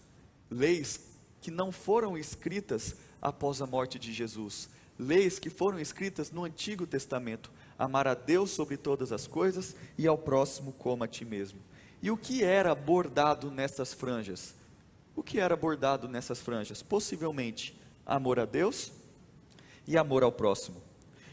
Leis 0.51 1.01
que 1.41 1.49
não 1.49 1.71
foram 1.71 2.19
escritas 2.19 2.97
após 3.23 3.63
a 3.63 3.67
morte 3.67 4.01
de 4.01 4.13
Jesus. 4.13 4.69
Leis 4.99 5.39
que 5.39 5.49
foram 5.49 5.79
escritas 5.79 6.33
no 6.33 6.45
Antigo 6.45 6.89
Testamento. 6.89 7.53
Amar 7.79 8.09
a 8.09 8.15
Deus 8.15 8.51
sobre 8.51 8.77
todas 8.77 9.13
as 9.13 9.29
coisas 9.29 9.77
e 9.97 10.09
ao 10.09 10.19
próximo 10.19 10.73
como 10.73 11.05
a 11.05 11.07
ti 11.07 11.25
mesmo. 11.25 11.61
E 12.03 12.11
o 12.11 12.17
que 12.17 12.43
era 12.43 12.75
bordado 12.75 13.49
nessas 13.49 13.95
franjas? 13.95 14.57
O 15.15 15.23
que 15.23 15.39
era 15.39 15.55
bordado 15.55 16.09
nessas 16.09 16.41
franjas? 16.41 16.83
Possivelmente 16.83 17.79
amor 18.05 18.41
a 18.41 18.45
Deus 18.45 18.91
e 19.87 19.97
amor 19.97 20.25
ao 20.25 20.33
próximo. 20.33 20.83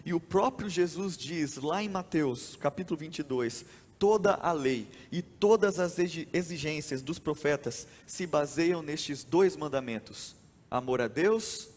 E 0.05 0.13
o 0.13 0.19
próprio 0.19 0.69
Jesus 0.69 1.17
diz 1.17 1.55
lá 1.55 1.81
em 1.81 1.89
Mateus, 1.89 2.55
capítulo 2.55 2.99
22, 2.99 3.65
toda 3.97 4.33
a 4.35 4.51
lei 4.51 4.87
e 5.11 5.21
todas 5.21 5.79
as 5.79 5.97
exigências 5.99 7.01
dos 7.01 7.19
profetas 7.19 7.87
se 8.05 8.25
baseiam 8.25 8.81
nestes 8.81 9.23
dois 9.23 9.55
mandamentos: 9.55 10.35
amor 10.69 11.01
a 11.01 11.07
Deus 11.07 11.69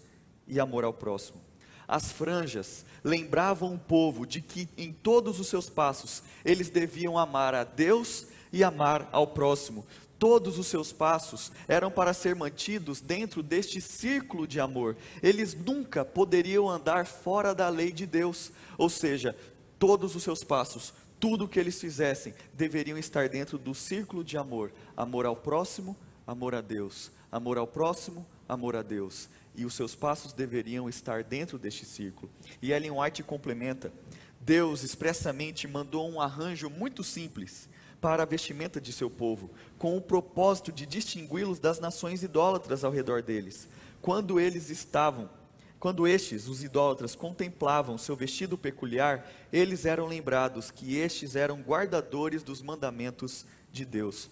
e 0.47 0.59
amor 0.61 0.85
ao 0.85 0.93
próximo. 0.93 1.41
As 1.87 2.13
franjas 2.13 2.85
lembravam 3.03 3.75
o 3.75 3.79
povo 3.79 4.27
de 4.27 4.43
que 4.43 4.69
em 4.77 4.93
todos 4.93 5.41
os 5.41 5.49
seus 5.49 5.71
passos 5.71 6.23
eles 6.45 6.69
deviam 6.69 7.17
amar 7.17 7.55
a 7.55 7.65
Deus 7.65 8.27
e 8.53 8.63
amar 8.63 9.09
ao 9.13 9.27
próximo, 9.27 9.87
Todos 10.19 10.59
os 10.59 10.67
seus 10.67 10.93
passos 10.93 11.53
eram 11.69 11.93
para 11.93 12.13
ser 12.13 12.35
mantidos 12.35 13.01
dentro 13.01 13.41
deste 13.41 13.81
círculo 13.81 14.49
de 14.49 14.59
amor. 14.59 14.97
Eles 15.23 15.55
nunca 15.55 16.05
poderiam 16.05 16.69
andar 16.69 17.07
fora 17.07 17.55
da 17.55 17.69
lei 17.69 17.93
de 17.93 18.05
Deus. 18.05 18.51
Ou 18.77 18.91
seja, 18.91 19.37
todos 19.79 20.15
os 20.17 20.23
seus 20.23 20.43
passos, 20.45 20.93
tudo 21.21 21.45
o 21.45 21.49
que 21.49 21.59
eles 21.59 21.81
fizessem, 21.81 22.35
deveriam 22.55 22.99
estar 22.99 23.29
dentro 23.29 23.59
do 23.59 23.75
círculo 23.75 24.25
de 24.25 24.37
amor: 24.37 24.73
amor 24.97 25.27
ao 25.27 25.37
próximo, 25.37 25.97
amor 26.27 26.55
a 26.55 26.61
Deus. 26.61 27.11
Amor 27.31 27.59
ao 27.59 27.67
próximo, 27.67 28.27
amor 28.49 28.75
a 28.75 28.83
Deus, 28.83 29.29
e 29.55 29.67
os 29.67 29.75
seus 29.75 29.95
passos 29.95 30.33
deveriam 30.33 30.89
estar 30.89 31.23
dentro 31.23 31.59
deste 31.59 31.85
círculo. 31.85 32.31
E 32.63 32.73
Ellen 32.73 32.93
White 32.93 33.23
complementa: 33.23 33.93
Deus 34.41 34.83
expressamente 34.83 35.69
mandou 35.69 36.09
um 36.09 36.21
arranjo 36.21 36.71
muito 36.71 37.05
simples 37.05 37.69
para 38.01 38.23
a 38.23 38.27
vestimenta 38.27 38.81
de 38.81 38.93
seu 38.93 39.11
povo, 39.11 39.51
com 39.77 39.95
o 39.97 40.01
propósito 40.01 40.73
de 40.73 40.87
distingui-los 40.87 41.59
das 41.59 41.79
nações 41.79 42.23
idólatras 42.23 42.83
ao 42.83 42.93
redor 42.93 43.23
deles. 43.23 43.69
Quando 44.01 44.41
eles 44.41 44.71
estavam, 44.71 45.29
quando 45.79 46.07
estes, 46.07 46.49
os 46.49 46.63
idólatras, 46.63 47.15
contemplavam 47.15 47.97
seu 47.97 48.17
vestido 48.17 48.59
peculiar, 48.59 49.29
eles 49.53 49.85
eram 49.85 50.07
lembrados 50.07 50.71
que 50.71 50.97
estes 50.97 51.37
eram 51.37 51.63
guardadores 51.63 52.43
dos 52.43 52.61
mandamentos 52.61 53.47
de 53.73 53.85
Deus. 53.85 54.29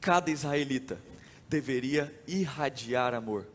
Cada 0.00 0.30
israelita 0.30 1.00
deveria 1.48 2.12
irradiar 2.26 3.14
amor, 3.14 3.46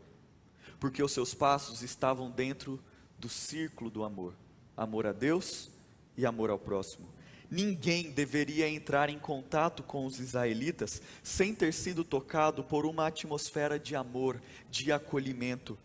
porque 0.80 1.02
os 1.02 1.12
seus 1.12 1.34
passos 1.34 1.82
estavam 1.82 2.30
dentro 2.30 2.80
do 3.18 3.28
círculo 3.28 3.90
do 3.90 4.02
amor 4.02 4.34
amor 4.76 5.06
a 5.06 5.12
Deus 5.12 5.70
e 6.16 6.26
amor 6.26 6.50
ao 6.50 6.58
próximo. 6.58 7.08
Ninguém 7.50 8.10
deveria 8.10 8.68
entrar 8.68 9.10
em 9.10 9.18
contato 9.18 9.82
com 9.82 10.06
os 10.06 10.18
israelitas 10.18 11.02
sem 11.22 11.54
ter 11.54 11.72
sido 11.72 12.02
tocado 12.02 12.64
por 12.64 12.86
uma 12.86 13.06
atmosfera 13.06 13.78
de 13.78 13.94
amor, 13.94 14.40
de 14.70 14.90
acolhimento. 14.90 15.78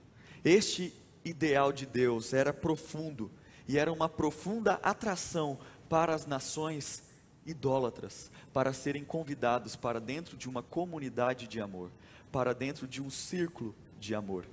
Este 0.45 0.93
ideal 1.27 1.71
de 1.71 1.85
Deus 1.85 2.33
era 2.33 2.53
profundo 2.53 3.31
e 3.67 3.77
era 3.77 3.91
uma 3.91 4.07
profunda 4.07 4.73
atração 4.83 5.59
para 5.89 6.13
as 6.13 6.25
nações 6.25 7.03
idólatras, 7.45 8.29
para 8.53 8.73
serem 8.73 9.03
convidados 9.03 9.75
para 9.75 9.99
dentro 9.99 10.35
de 10.35 10.49
uma 10.49 10.61
comunidade 10.61 11.47
de 11.47 11.61
amor, 11.61 11.91
para 12.31 12.53
dentro 12.53 12.87
de 12.87 13.01
um 13.01 13.09
círculo 13.09 13.73
de 13.99 14.13
amor. 14.13 14.45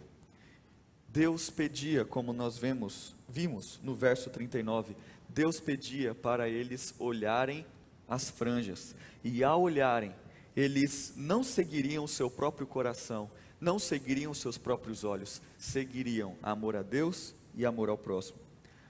Deus 1.09 1.51
pedia, 1.51 2.05
como 2.05 2.33
nós 2.33 2.59
vemos, 2.59 3.15
vimos 3.29 3.79
no 3.83 3.95
verso 3.95 4.31
39, 4.31 4.97
Deus 5.29 5.61
pedia 5.61 6.15
para 6.15 6.49
eles 6.49 6.95
olharem 6.99 7.67
as 8.09 8.31
franjas, 8.31 8.95
e 9.23 9.43
ao 9.43 9.63
olharem, 9.63 10.15
eles 10.57 11.13
não 11.17 11.43
seguiriam 11.43 12.05
o 12.05 12.09
seu 12.09 12.31
próprio 12.31 12.67
coração, 12.67 13.31
não 13.61 13.79
seguiriam 13.79 14.35
seus 14.35 14.59
próprios 14.59 15.05
olhos, 15.05 15.41
seguiriam 15.59 16.37
amor 16.43 16.77
a 16.77 16.83
Deus 16.83 17.35
e 17.55 17.65
amor 17.65 17.89
ao 17.89 17.99
próximo. 17.99 18.39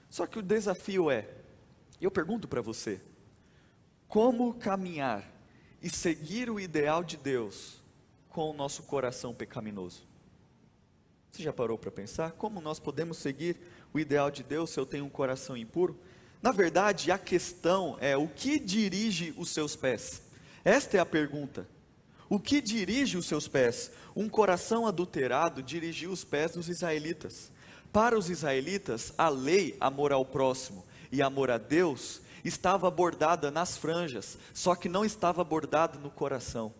Só 0.09 0.25
que 0.25 0.39
o 0.39 0.41
desafio 0.41 1.09
é, 1.09 1.27
eu 1.99 2.11
pergunto 2.11 2.47
para 2.47 2.61
você, 2.61 3.01
como 4.07 4.53
caminhar 4.53 5.23
e 5.81 5.89
seguir 5.89 6.49
o 6.49 6.59
ideal 6.59 7.03
de 7.03 7.17
Deus 7.17 7.81
com 8.29 8.49
o 8.49 8.53
nosso 8.53 8.83
coração 8.83 9.33
pecaminoso? 9.33 10.03
Você 11.31 11.43
já 11.43 11.51
parou 11.51 11.77
para 11.77 11.91
pensar 11.91 12.31
como 12.31 12.61
nós 12.61 12.79
podemos 12.79 13.17
seguir 13.17 13.57
o 13.93 13.99
ideal 13.99 14.31
de 14.31 14.41
Deus 14.41 14.69
se 14.69 14.79
eu 14.79 14.85
tenho 14.85 15.05
um 15.05 15.09
coração 15.09 15.57
impuro? 15.57 15.99
Na 16.41 16.51
verdade, 16.51 17.11
a 17.11 17.17
questão 17.17 17.97
é 17.99 18.15
o 18.15 18.27
que 18.27 18.57
dirige 18.57 19.33
os 19.35 19.49
seus 19.49 19.75
pés? 19.75 20.21
Esta 20.63 20.97
é 20.97 20.99
a 20.99 21.05
pergunta. 21.05 21.67
O 22.27 22.39
que 22.39 22.59
dirige 22.59 23.17
os 23.17 23.27
seus 23.27 23.47
pés? 23.47 23.91
Um 24.15 24.27
coração 24.27 24.87
adulterado 24.87 25.61
dirigiu 25.61 26.11
os 26.11 26.23
pés 26.23 26.53
dos 26.53 26.69
israelitas. 26.69 27.51
Para 27.91 28.17
os 28.17 28.29
israelitas, 28.29 29.13
a 29.17 29.29
lei, 29.29 29.77
amor 29.79 30.11
ao 30.11 30.25
próximo 30.25 30.85
e 31.11 31.21
amor 31.21 31.51
a 31.51 31.57
Deus, 31.57 32.21
estava 32.43 32.89
bordada 32.89 33.49
nas 33.51 33.77
franjas, 33.77 34.37
só 34.53 34.75
que 34.75 34.89
não 34.89 35.05
estava 35.05 35.43
bordada 35.43 35.99
no 35.99 36.09
coração. 36.09 36.73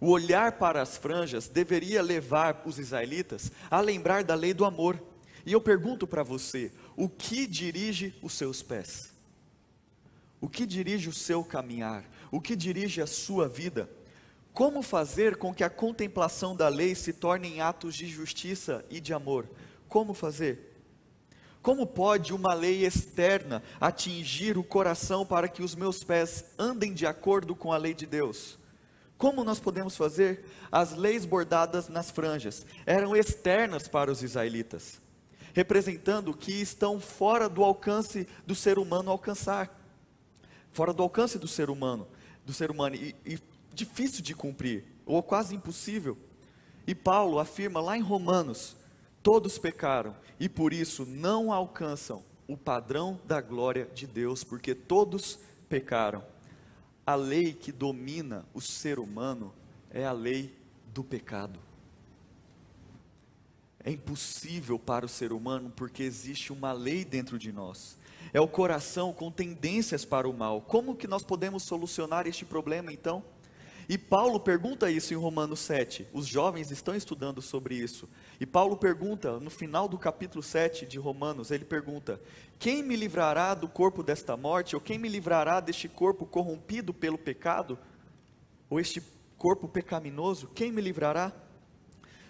O 0.00 0.08
olhar 0.10 0.52
para 0.52 0.82
as 0.82 0.96
franjas 0.96 1.48
deveria 1.48 2.02
levar 2.02 2.62
os 2.64 2.78
israelitas 2.78 3.52
a 3.70 3.80
lembrar 3.80 4.24
da 4.24 4.34
lei 4.34 4.52
do 4.52 4.64
amor. 4.64 5.00
E 5.46 5.52
eu 5.52 5.60
pergunto 5.60 6.06
para 6.06 6.22
você: 6.22 6.72
o 6.96 7.08
que 7.08 7.46
dirige 7.46 8.14
os 8.22 8.32
seus 8.32 8.62
pés? 8.62 9.12
O 10.40 10.48
que 10.48 10.66
dirige 10.66 11.08
o 11.08 11.12
seu 11.12 11.44
caminhar? 11.44 12.04
O 12.32 12.40
que 12.40 12.56
dirige 12.56 13.00
a 13.00 13.06
sua 13.06 13.48
vida? 13.48 13.88
Como 14.52 14.82
fazer 14.82 15.36
com 15.36 15.54
que 15.54 15.64
a 15.64 15.70
contemplação 15.70 16.54
da 16.54 16.68
lei 16.68 16.94
se 16.94 17.12
torne 17.12 17.48
em 17.48 17.60
atos 17.60 17.94
de 17.94 18.06
justiça 18.06 18.84
e 18.90 19.00
de 19.00 19.14
amor? 19.14 19.48
Como 19.88 20.12
fazer? 20.12 20.70
Como 21.62 21.86
pode 21.86 22.34
uma 22.34 22.52
lei 22.52 22.84
externa 22.84 23.62
atingir 23.80 24.58
o 24.58 24.64
coração 24.64 25.24
para 25.24 25.48
que 25.48 25.62
os 25.62 25.74
meus 25.74 26.02
pés 26.02 26.44
andem 26.58 26.92
de 26.92 27.06
acordo 27.06 27.54
com 27.54 27.72
a 27.72 27.76
lei 27.76 27.94
de 27.94 28.04
Deus? 28.04 28.58
Como 29.16 29.44
nós 29.44 29.60
podemos 29.60 29.96
fazer? 29.96 30.44
As 30.70 30.94
leis 30.96 31.24
bordadas 31.24 31.88
nas 31.88 32.10
franjas 32.10 32.66
eram 32.84 33.16
externas 33.16 33.86
para 33.86 34.10
os 34.10 34.22
israelitas 34.22 35.00
representando 35.52 36.34
que 36.34 36.52
estão 36.52 36.98
fora 36.98 37.48
do 37.48 37.62
alcance 37.62 38.26
do 38.46 38.54
ser 38.54 38.78
humano 38.78 39.10
alcançar, 39.10 39.70
fora 40.70 40.92
do 40.92 41.02
alcance 41.02 41.38
do 41.38 41.46
ser 41.46 41.70
humano, 41.70 42.08
do 42.44 42.52
ser 42.52 42.70
humano 42.70 42.96
e, 42.96 43.14
e 43.24 43.38
difícil 43.74 44.22
de 44.22 44.34
cumprir 44.34 44.84
ou 45.04 45.22
quase 45.22 45.54
impossível. 45.54 46.16
E 46.86 46.94
Paulo 46.94 47.38
afirma 47.38 47.80
lá 47.80 47.96
em 47.96 48.02
Romanos: 48.02 48.76
todos 49.22 49.58
pecaram 49.58 50.16
e 50.38 50.48
por 50.48 50.72
isso 50.72 51.04
não 51.06 51.52
alcançam 51.52 52.22
o 52.46 52.56
padrão 52.56 53.20
da 53.24 53.40
glória 53.40 53.88
de 53.94 54.06
Deus, 54.06 54.44
porque 54.44 54.74
todos 54.74 55.38
pecaram. 55.68 56.24
A 57.04 57.14
lei 57.14 57.52
que 57.52 57.72
domina 57.72 58.44
o 58.54 58.60
ser 58.60 58.98
humano 58.98 59.52
é 59.90 60.04
a 60.04 60.12
lei 60.12 60.56
do 60.92 61.02
pecado 61.02 61.58
é 63.84 63.90
impossível 63.90 64.78
para 64.78 65.04
o 65.04 65.08
ser 65.08 65.32
humano 65.32 65.72
porque 65.74 66.02
existe 66.02 66.52
uma 66.52 66.72
lei 66.72 67.04
dentro 67.04 67.38
de 67.38 67.52
nós. 67.52 67.98
É 68.32 68.40
o 68.40 68.48
coração 68.48 69.12
com 69.12 69.30
tendências 69.30 70.04
para 70.04 70.28
o 70.28 70.32
mal. 70.32 70.60
Como 70.60 70.94
que 70.94 71.08
nós 71.08 71.24
podemos 71.24 71.64
solucionar 71.64 72.26
este 72.26 72.44
problema 72.44 72.92
então? 72.92 73.22
E 73.88 73.98
Paulo 73.98 74.38
pergunta 74.38 74.90
isso 74.90 75.12
em 75.12 75.16
Romanos 75.16 75.60
7. 75.60 76.06
Os 76.12 76.26
jovens 76.26 76.70
estão 76.70 76.94
estudando 76.94 77.42
sobre 77.42 77.74
isso. 77.74 78.08
E 78.40 78.46
Paulo 78.46 78.76
pergunta, 78.76 79.38
no 79.40 79.50
final 79.50 79.88
do 79.88 79.98
capítulo 79.98 80.42
7 80.42 80.86
de 80.86 80.98
Romanos, 80.98 81.50
ele 81.50 81.64
pergunta: 81.64 82.20
Quem 82.58 82.82
me 82.82 82.96
livrará 82.96 83.54
do 83.54 83.68
corpo 83.68 84.02
desta 84.02 84.36
morte? 84.36 84.74
Ou 84.74 84.80
quem 84.80 84.98
me 84.98 85.08
livrará 85.08 85.60
deste 85.60 85.88
corpo 85.88 86.24
corrompido 86.24 86.94
pelo 86.94 87.18
pecado? 87.18 87.78
Ou 88.70 88.78
este 88.78 89.02
corpo 89.36 89.68
pecaminoso? 89.68 90.48
Quem 90.54 90.70
me 90.70 90.80
livrará? 90.80 91.32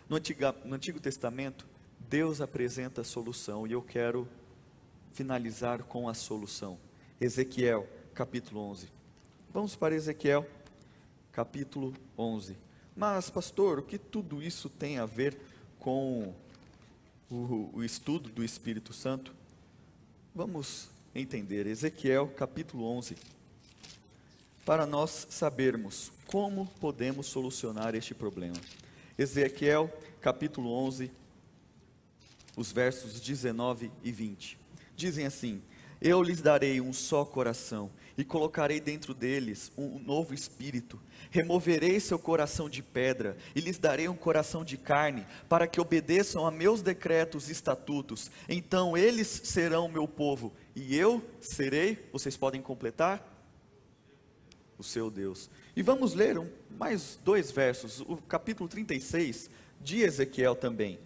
No 0.08 0.16
Antigo, 0.16 0.40
no 0.64 0.74
Antigo 0.74 1.00
Testamento, 1.00 1.66
Deus 1.98 2.40
apresenta 2.40 3.00
a 3.02 3.04
solução 3.04 3.66
e 3.66 3.72
eu 3.72 3.82
quero 3.82 4.28
finalizar 5.12 5.82
com 5.84 6.08
a 6.08 6.14
solução. 6.14 6.78
Ezequiel, 7.20 7.86
capítulo 8.14 8.60
11. 8.60 8.88
Vamos 9.52 9.76
para 9.76 9.94
Ezequiel, 9.94 10.46
capítulo 11.32 11.94
11. 12.16 12.56
Mas, 12.94 13.30
pastor, 13.30 13.78
o 13.78 13.82
que 13.82 13.98
tudo 13.98 14.42
isso 14.42 14.68
tem 14.68 14.98
a 14.98 15.06
ver 15.06 15.36
com 15.78 16.34
o, 17.30 17.70
o 17.72 17.82
estudo 17.82 18.28
do 18.28 18.44
Espírito 18.44 18.92
Santo? 18.92 19.34
Vamos 20.34 20.88
entender. 21.14 21.66
Ezequiel, 21.66 22.28
capítulo 22.28 22.84
11. 22.84 23.16
Para 24.64 24.86
nós 24.86 25.26
sabermos 25.30 26.12
como 26.26 26.66
podemos 26.80 27.26
solucionar 27.26 27.94
este 27.94 28.14
problema. 28.14 28.56
Ezequiel, 29.18 29.90
capítulo 30.20 30.70
11, 30.70 31.10
os 32.56 32.70
versos 32.70 33.20
19 33.20 33.90
e 34.04 34.12
20. 34.12 34.58
Dizem 34.94 35.26
assim: 35.26 35.62
Eu 36.04 36.20
lhes 36.20 36.42
darei 36.42 36.80
um 36.80 36.92
só 36.92 37.24
coração 37.24 37.88
e 38.18 38.24
colocarei 38.24 38.80
dentro 38.80 39.14
deles 39.14 39.70
um 39.78 40.00
novo 40.00 40.34
espírito. 40.34 41.00
Removerei 41.30 42.00
seu 42.00 42.18
coração 42.18 42.68
de 42.68 42.82
pedra 42.82 43.36
e 43.54 43.60
lhes 43.60 43.78
darei 43.78 44.08
um 44.08 44.16
coração 44.16 44.64
de 44.64 44.76
carne, 44.76 45.24
para 45.48 45.68
que 45.68 45.80
obedeçam 45.80 46.44
a 46.44 46.50
meus 46.50 46.82
decretos 46.82 47.48
e 47.48 47.52
estatutos. 47.52 48.32
Então 48.48 48.96
eles 48.96 49.28
serão 49.28 49.86
meu 49.86 50.08
povo 50.08 50.52
e 50.74 50.96
eu 50.96 51.22
serei, 51.40 52.08
vocês 52.12 52.36
podem 52.36 52.60
completar? 52.60 53.24
O 54.76 54.82
seu 54.82 55.08
Deus. 55.08 55.48
E 55.76 55.82
vamos 55.82 56.14
ler 56.14 56.36
um, 56.36 56.48
mais 56.76 57.16
dois 57.24 57.52
versos, 57.52 58.00
o 58.00 58.16
capítulo 58.16 58.68
36 58.68 59.48
de 59.80 60.00
Ezequiel 60.00 60.56
também. 60.56 60.98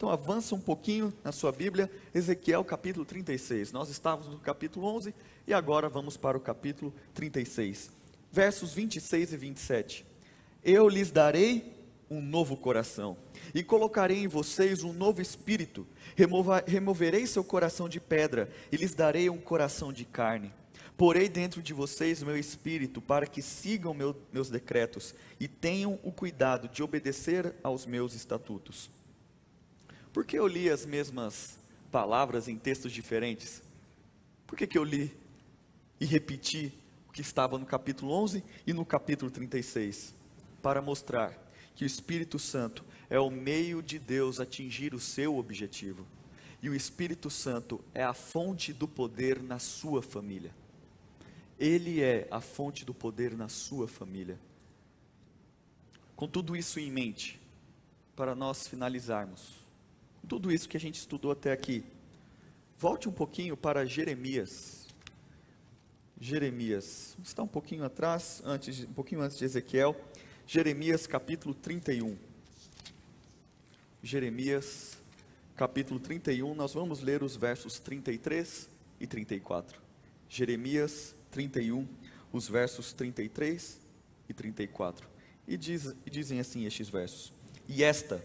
Então 0.00 0.08
avança 0.08 0.54
um 0.54 0.58
pouquinho 0.58 1.12
na 1.22 1.30
sua 1.30 1.52
Bíblia, 1.52 1.90
Ezequiel 2.14 2.64
capítulo 2.64 3.04
36. 3.04 3.70
Nós 3.70 3.90
estávamos 3.90 4.32
no 4.32 4.38
capítulo 4.38 4.86
11 4.86 5.14
e 5.46 5.52
agora 5.52 5.90
vamos 5.90 6.16
para 6.16 6.38
o 6.38 6.40
capítulo 6.40 6.90
36. 7.12 7.90
Versos 8.32 8.72
26 8.72 9.34
e 9.34 9.36
27. 9.36 10.06
Eu 10.64 10.88
lhes 10.88 11.10
darei 11.10 11.76
um 12.10 12.22
novo 12.22 12.56
coração 12.56 13.14
e 13.54 13.62
colocarei 13.62 14.22
em 14.22 14.26
vocês 14.26 14.82
um 14.82 14.94
novo 14.94 15.20
espírito. 15.20 15.86
Remova, 16.16 16.64
removerei 16.66 17.26
seu 17.26 17.44
coração 17.44 17.86
de 17.86 18.00
pedra 18.00 18.50
e 18.72 18.78
lhes 18.78 18.94
darei 18.94 19.28
um 19.28 19.36
coração 19.36 19.92
de 19.92 20.06
carne 20.06 20.50
Porei 21.00 21.30
dentro 21.30 21.62
de 21.62 21.72
vocês 21.72 22.20
o 22.20 22.26
meu 22.26 22.36
espírito 22.36 23.00
para 23.00 23.26
que 23.26 23.40
sigam 23.40 23.94
meu, 23.94 24.14
meus 24.30 24.50
decretos 24.50 25.14
e 25.40 25.48
tenham 25.48 25.98
o 26.02 26.12
cuidado 26.12 26.68
de 26.68 26.82
obedecer 26.82 27.54
aos 27.62 27.86
meus 27.86 28.12
estatutos. 28.12 28.90
Por 30.12 30.24
que 30.24 30.36
eu 30.36 30.46
li 30.46 30.68
as 30.68 30.84
mesmas 30.84 31.56
palavras 31.90 32.48
em 32.48 32.56
textos 32.56 32.92
diferentes? 32.92 33.62
Por 34.46 34.58
que, 34.58 34.66
que 34.66 34.76
eu 34.76 34.82
li 34.82 35.16
e 36.00 36.04
repeti 36.04 36.72
o 37.08 37.12
que 37.12 37.20
estava 37.20 37.56
no 37.56 37.64
capítulo 37.64 38.12
11 38.12 38.42
e 38.66 38.72
no 38.72 38.84
capítulo 38.84 39.30
36? 39.30 40.12
Para 40.60 40.82
mostrar 40.82 41.38
que 41.76 41.84
o 41.84 41.86
Espírito 41.86 42.38
Santo 42.38 42.84
é 43.08 43.20
o 43.20 43.30
meio 43.30 43.80
de 43.80 44.00
Deus 44.00 44.40
atingir 44.40 44.94
o 44.94 45.00
seu 45.00 45.36
objetivo. 45.36 46.04
E 46.60 46.68
o 46.68 46.74
Espírito 46.74 47.30
Santo 47.30 47.80
é 47.94 48.02
a 48.02 48.12
fonte 48.12 48.72
do 48.72 48.88
poder 48.88 49.40
na 49.40 49.60
sua 49.60 50.02
família. 50.02 50.54
Ele 51.58 52.02
é 52.02 52.26
a 52.30 52.40
fonte 52.40 52.84
do 52.84 52.92
poder 52.92 53.36
na 53.36 53.48
sua 53.48 53.86
família. 53.86 54.38
Com 56.16 56.26
tudo 56.26 56.56
isso 56.56 56.80
em 56.80 56.90
mente, 56.90 57.40
para 58.14 58.34
nós 58.34 58.66
finalizarmos, 58.66 59.59
tudo 60.28 60.52
isso 60.52 60.68
que 60.68 60.76
a 60.76 60.80
gente 60.80 60.96
estudou 60.96 61.30
até 61.30 61.52
aqui, 61.52 61.84
volte 62.78 63.08
um 63.08 63.12
pouquinho 63.12 63.56
para 63.56 63.84
Jeremias. 63.84 64.86
Jeremias, 66.20 67.16
está 67.22 67.42
um 67.42 67.48
pouquinho 67.48 67.84
atrás, 67.84 68.42
antes, 68.44 68.84
um 68.84 68.92
pouquinho 68.92 69.22
antes 69.22 69.38
de 69.38 69.44
Ezequiel, 69.44 69.96
Jeremias 70.46 71.06
capítulo 71.06 71.54
31. 71.54 72.16
Jeremias 74.02 74.98
capítulo 75.56 76.00
31, 76.00 76.54
nós 76.54 76.72
vamos 76.72 77.00
ler 77.00 77.22
os 77.22 77.36
versos 77.36 77.78
33 77.78 78.68
e 78.98 79.06
34. 79.06 79.80
Jeremias 80.28 81.14
31, 81.30 81.86
os 82.32 82.48
versos 82.48 82.92
33 82.92 83.80
e 84.28 84.34
34. 84.34 85.08
E, 85.46 85.56
diz, 85.56 85.94
e 86.06 86.10
dizem 86.10 86.40
assim 86.40 86.64
estes 86.64 86.88
versos: 86.88 87.32
E 87.68 87.82
esta 87.82 88.24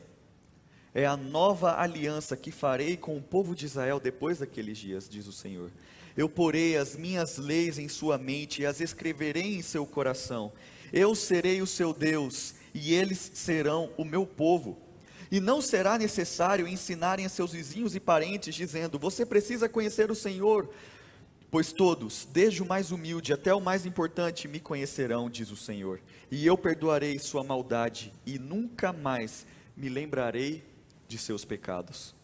é 0.95 1.05
a 1.05 1.17
nova 1.17 1.77
aliança 1.77 2.37
que 2.37 2.51
farei 2.51 2.95
com 2.95 3.17
o 3.17 3.21
povo 3.21 3.53
de 3.53 3.65
Israel 3.65 3.99
depois 3.99 4.39
daqueles 4.39 4.77
dias, 4.77 5.09
diz 5.09 5.27
o 5.27 5.33
Senhor. 5.33 5.69
Eu 6.15 6.29
porei 6.29 6.77
as 6.77 6.95
minhas 6.95 7.37
leis 7.37 7.77
em 7.77 7.89
sua 7.89 8.17
mente 8.17 8.61
e 8.61 8.65
as 8.65 8.79
escreverei 8.79 9.57
em 9.57 9.61
seu 9.61 9.85
coração. 9.85 10.53
Eu 10.93 11.13
serei 11.13 11.61
o 11.61 11.67
seu 11.67 11.93
Deus 11.93 12.55
e 12.73 12.93
eles 12.93 13.29
serão 13.33 13.91
o 13.97 14.05
meu 14.05 14.25
povo. 14.25 14.77
E 15.29 15.41
não 15.41 15.59
será 15.59 15.97
necessário 15.97 16.65
ensinarem 16.65 17.25
a 17.25 17.29
seus 17.29 17.51
vizinhos 17.51 17.93
e 17.93 17.99
parentes, 17.99 18.55
dizendo: 18.55 18.97
Você 18.97 19.25
precisa 19.25 19.67
conhecer 19.67 20.09
o 20.09 20.15
Senhor, 20.15 20.69
pois 21.51 21.73
todos, 21.73 22.25
desde 22.31 22.63
o 22.63 22.65
mais 22.65 22.91
humilde 22.91 23.33
até 23.33 23.53
o 23.53 23.59
mais 23.59 23.85
importante, 23.85 24.47
me 24.47 24.61
conhecerão, 24.61 25.29
diz 25.29 25.51
o 25.51 25.57
Senhor. 25.57 25.99
E 26.31 26.45
eu 26.45 26.57
perdoarei 26.57 27.19
sua 27.19 27.43
maldade 27.43 28.13
e 28.25 28.39
nunca 28.39 28.93
mais 28.93 29.45
me 29.75 29.89
lembrarei 29.89 30.63
de 31.07 31.17
seus 31.17 31.45
pecados. 31.45 32.15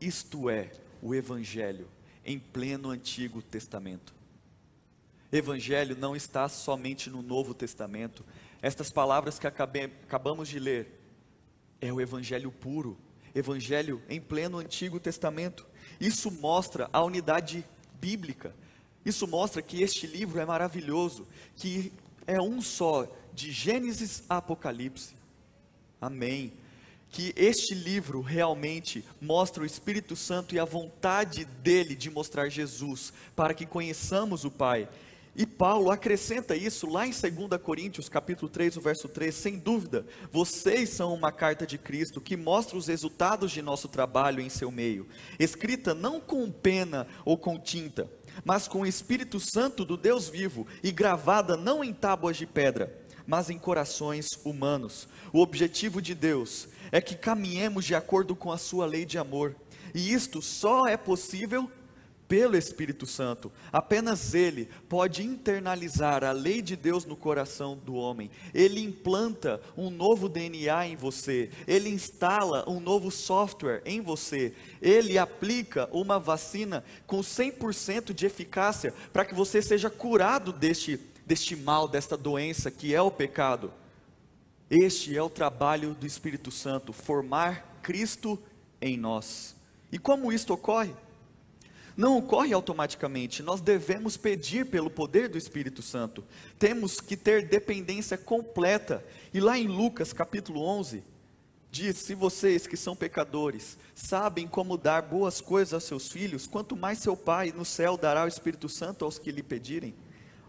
Isto 0.00 0.48
é 0.48 0.70
o 1.02 1.14
Evangelho 1.14 1.88
em 2.24 2.38
pleno 2.38 2.90
Antigo 2.90 3.40
Testamento. 3.40 4.14
Evangelho 5.30 5.96
não 5.96 6.16
está 6.16 6.48
somente 6.48 7.10
no 7.10 7.22
Novo 7.22 7.52
Testamento. 7.52 8.24
Estas 8.62 8.90
palavras 8.90 9.38
que 9.38 9.46
acabei, 9.46 9.84
acabamos 9.84 10.48
de 10.48 10.58
ler 10.58 10.98
é 11.80 11.92
o 11.92 12.00
evangelho 12.00 12.50
puro, 12.50 12.98
evangelho 13.34 14.02
em 14.08 14.20
pleno 14.20 14.58
Antigo 14.58 14.98
Testamento. 14.98 15.66
Isso 16.00 16.30
mostra 16.30 16.88
a 16.92 17.02
unidade 17.04 17.64
bíblica. 18.00 18.54
Isso 19.04 19.26
mostra 19.26 19.62
que 19.62 19.82
este 19.82 20.06
livro 20.06 20.40
é 20.40 20.44
maravilhoso, 20.44 21.26
que 21.56 21.92
é 22.26 22.40
um 22.40 22.60
só, 22.60 23.06
de 23.32 23.52
Gênesis 23.52 24.24
a 24.28 24.38
Apocalipse. 24.38 25.14
Amém. 26.00 26.52
Que 27.10 27.32
este 27.36 27.74
livro 27.74 28.20
realmente 28.20 29.04
mostra 29.20 29.62
o 29.62 29.66
Espírito 29.66 30.14
Santo 30.14 30.54
e 30.54 30.58
a 30.58 30.64
vontade 30.64 31.44
dele 31.44 31.94
de 31.94 32.10
mostrar 32.10 32.48
Jesus, 32.48 33.12
para 33.34 33.54
que 33.54 33.66
conheçamos 33.66 34.44
o 34.44 34.50
Pai. 34.50 34.88
E 35.38 35.46
Paulo 35.46 35.92
acrescenta 35.92 36.56
isso 36.56 36.90
lá 36.90 37.06
em 37.06 37.12
2 37.12 37.62
Coríntios, 37.62 38.08
capítulo 38.08 38.48
3, 38.48 38.76
o 38.76 38.80
verso 38.80 39.08
3, 39.08 39.32
sem 39.32 39.56
dúvida, 39.56 40.04
vocês 40.32 40.88
são 40.88 41.14
uma 41.14 41.30
carta 41.30 41.64
de 41.64 41.78
Cristo 41.78 42.20
que 42.20 42.36
mostra 42.36 42.76
os 42.76 42.88
resultados 42.88 43.52
de 43.52 43.62
nosso 43.62 43.86
trabalho 43.86 44.40
em 44.40 44.48
seu 44.48 44.68
meio, 44.72 45.06
escrita 45.38 45.94
não 45.94 46.20
com 46.20 46.50
pena 46.50 47.06
ou 47.24 47.38
com 47.38 47.56
tinta, 47.56 48.10
mas 48.44 48.66
com 48.66 48.80
o 48.80 48.86
Espírito 48.86 49.38
Santo 49.38 49.84
do 49.84 49.96
Deus 49.96 50.28
vivo 50.28 50.66
e 50.82 50.90
gravada 50.90 51.56
não 51.56 51.84
em 51.84 51.94
tábuas 51.94 52.36
de 52.36 52.44
pedra, 52.44 52.92
mas 53.28 53.50
em 53.50 53.58
corações 53.58 54.30
humanos. 54.42 55.06
O 55.34 55.40
objetivo 55.40 56.00
de 56.00 56.14
Deus 56.14 56.66
é 56.90 56.98
que 56.98 57.14
caminhemos 57.14 57.84
de 57.84 57.94
acordo 57.94 58.34
com 58.34 58.50
a 58.50 58.56
sua 58.56 58.86
lei 58.86 59.04
de 59.04 59.18
amor. 59.18 59.54
E 59.94 60.12
isto 60.12 60.40
só 60.40 60.86
é 60.86 60.96
possível 60.96 61.70
pelo 62.26 62.56
Espírito 62.56 63.06
Santo. 63.06 63.50
Apenas 63.72 64.34
Ele 64.34 64.68
pode 64.88 65.22
internalizar 65.22 66.22
a 66.22 66.32
lei 66.32 66.60
de 66.62 66.76
Deus 66.76 67.04
no 67.04 67.16
coração 67.16 67.76
do 67.76 67.94
homem. 67.94 68.30
Ele 68.54 68.80
implanta 68.80 69.60
um 69.76 69.90
novo 69.90 70.28
DNA 70.28 70.88
em 70.88 70.96
você. 70.96 71.50
Ele 71.66 71.88
instala 71.88 72.68
um 72.68 72.80
novo 72.80 73.10
software 73.10 73.82
em 73.84 74.00
você. 74.00 74.54
Ele 74.80 75.18
aplica 75.18 75.88
uma 75.90 76.18
vacina 76.18 76.84
com 77.06 77.20
100% 77.20 78.14
de 78.14 78.26
eficácia 78.26 78.92
para 79.12 79.24
que 79.24 79.34
você 79.34 79.62
seja 79.62 79.88
curado 79.90 80.52
deste, 80.52 81.00
deste 81.28 81.54
mal, 81.54 81.86
desta 81.86 82.16
doença 82.16 82.70
que 82.70 82.94
é 82.94 83.02
o 83.02 83.10
pecado. 83.10 83.70
Este 84.70 85.16
é 85.16 85.22
o 85.22 85.28
trabalho 85.28 85.94
do 85.94 86.06
Espírito 86.06 86.50
Santo, 86.50 86.92
formar 86.92 87.78
Cristo 87.82 88.38
em 88.80 88.96
nós. 88.96 89.54
E 89.92 89.98
como 89.98 90.32
isto 90.32 90.54
ocorre? 90.54 90.92
não 91.98 92.16
ocorre 92.16 92.52
automaticamente. 92.52 93.42
Nós 93.42 93.60
devemos 93.60 94.16
pedir 94.16 94.66
pelo 94.66 94.88
poder 94.88 95.28
do 95.28 95.36
Espírito 95.36 95.82
Santo. 95.82 96.24
Temos 96.56 97.00
que 97.00 97.16
ter 97.16 97.48
dependência 97.48 98.16
completa. 98.16 99.04
E 99.34 99.40
lá 99.40 99.58
em 99.58 99.66
Lucas 99.66 100.12
capítulo 100.12 100.62
11, 100.62 101.02
diz: 101.72 101.96
Se 101.96 102.14
vocês 102.14 102.68
que 102.68 102.76
são 102.76 102.94
pecadores 102.94 103.76
sabem 103.96 104.46
como 104.46 104.78
dar 104.78 105.02
boas 105.02 105.40
coisas 105.40 105.74
aos 105.74 105.84
seus 105.84 106.08
filhos, 106.08 106.46
quanto 106.46 106.76
mais 106.76 107.00
seu 107.00 107.16
Pai 107.16 107.50
no 107.50 107.64
céu 107.64 107.96
dará 107.96 108.24
o 108.24 108.28
Espírito 108.28 108.68
Santo 108.68 109.04
aos 109.04 109.18
que 109.18 109.32
lhe 109.32 109.42
pedirem. 109.42 109.92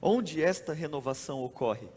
Onde 0.01 0.41
esta 0.41 0.73
renovação 0.73 1.43
ocorre? 1.43 1.89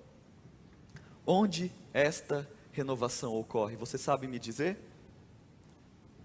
Onde 1.24 1.70
esta 1.92 2.48
renovação 2.72 3.34
ocorre? 3.34 3.76
Você 3.76 3.96
sabe 3.96 4.26
me 4.26 4.38
dizer? 4.38 4.78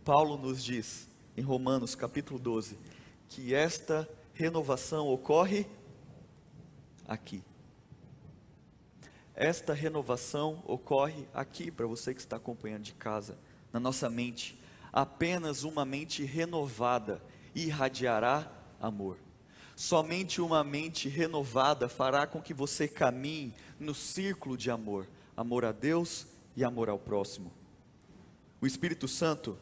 Paulo 0.04 0.38
nos 0.38 0.64
diz 0.64 1.08
em 1.36 1.42
Romanos 1.42 1.94
capítulo 1.94 2.40
12 2.40 2.78
que 3.30 3.54
esta 3.54 4.10
renovação 4.34 5.08
ocorre 5.08 5.68
aqui. 7.08 7.44
Esta 9.36 9.72
renovação 9.72 10.64
ocorre 10.66 11.28
aqui, 11.32 11.70
para 11.70 11.86
você 11.86 12.12
que 12.12 12.20
está 12.20 12.38
acompanhando 12.38 12.82
de 12.82 12.94
casa, 12.94 13.38
na 13.72 13.80
nossa 13.80 14.10
mente. 14.10 14.60
Apenas 14.92 15.64
uma 15.64 15.86
mente 15.86 16.24
renovada 16.24 17.22
irradiará 17.54 18.52
amor. 18.80 19.27
Somente 19.78 20.42
uma 20.42 20.64
mente 20.64 21.08
renovada 21.08 21.88
fará 21.88 22.26
com 22.26 22.42
que 22.42 22.52
você 22.52 22.88
caminhe 22.88 23.54
no 23.80 23.94
círculo 23.94 24.58
de 24.58 24.72
amor, 24.72 25.08
amor 25.36 25.64
a 25.64 25.72
Deus 25.72 26.26
e 26.56 26.64
amor 26.64 26.90
ao 26.90 26.98
próximo. 26.98 27.54
O 28.60 28.66
Espírito 28.66 29.08
Santo 29.08 29.56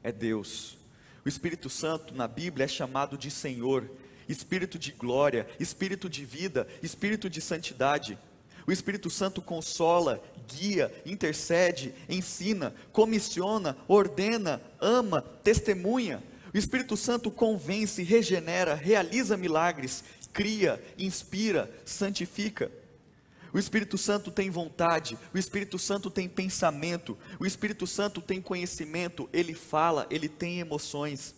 é 0.00 0.12
Deus. 0.12 0.78
O 1.24 1.28
Espírito 1.28 1.68
Santo 1.68 2.14
na 2.14 2.28
Bíblia 2.28 2.66
é 2.66 2.68
chamado 2.68 3.18
de 3.18 3.32
Senhor, 3.32 3.90
Espírito 4.28 4.78
de 4.78 4.92
glória, 4.92 5.48
Espírito 5.58 6.08
de 6.08 6.24
vida, 6.24 6.68
Espírito 6.80 7.28
de 7.28 7.40
santidade. 7.40 8.16
O 8.64 8.70
Espírito 8.70 9.10
Santo 9.10 9.42
consola, 9.42 10.22
guia, 10.46 10.94
intercede, 11.04 11.92
ensina, 12.08 12.72
comissiona, 12.92 13.76
ordena, 13.88 14.62
ama, 14.80 15.20
testemunha. 15.20 16.22
O 16.52 16.56
Espírito 16.56 16.96
Santo 16.96 17.30
convence, 17.30 18.02
regenera, 18.02 18.74
realiza 18.74 19.36
milagres, 19.36 20.02
cria, 20.32 20.82
inspira, 20.98 21.70
santifica. 21.84 22.70
O 23.52 23.58
Espírito 23.58 23.96
Santo 23.96 24.30
tem 24.30 24.50
vontade, 24.50 25.18
o 25.34 25.38
Espírito 25.38 25.78
Santo 25.78 26.10
tem 26.10 26.28
pensamento, 26.28 27.16
o 27.40 27.46
Espírito 27.46 27.86
Santo 27.86 28.20
tem 28.20 28.40
conhecimento, 28.40 29.28
ele 29.32 29.54
fala, 29.54 30.06
ele 30.10 30.28
tem 30.28 30.60
emoções. 30.60 31.34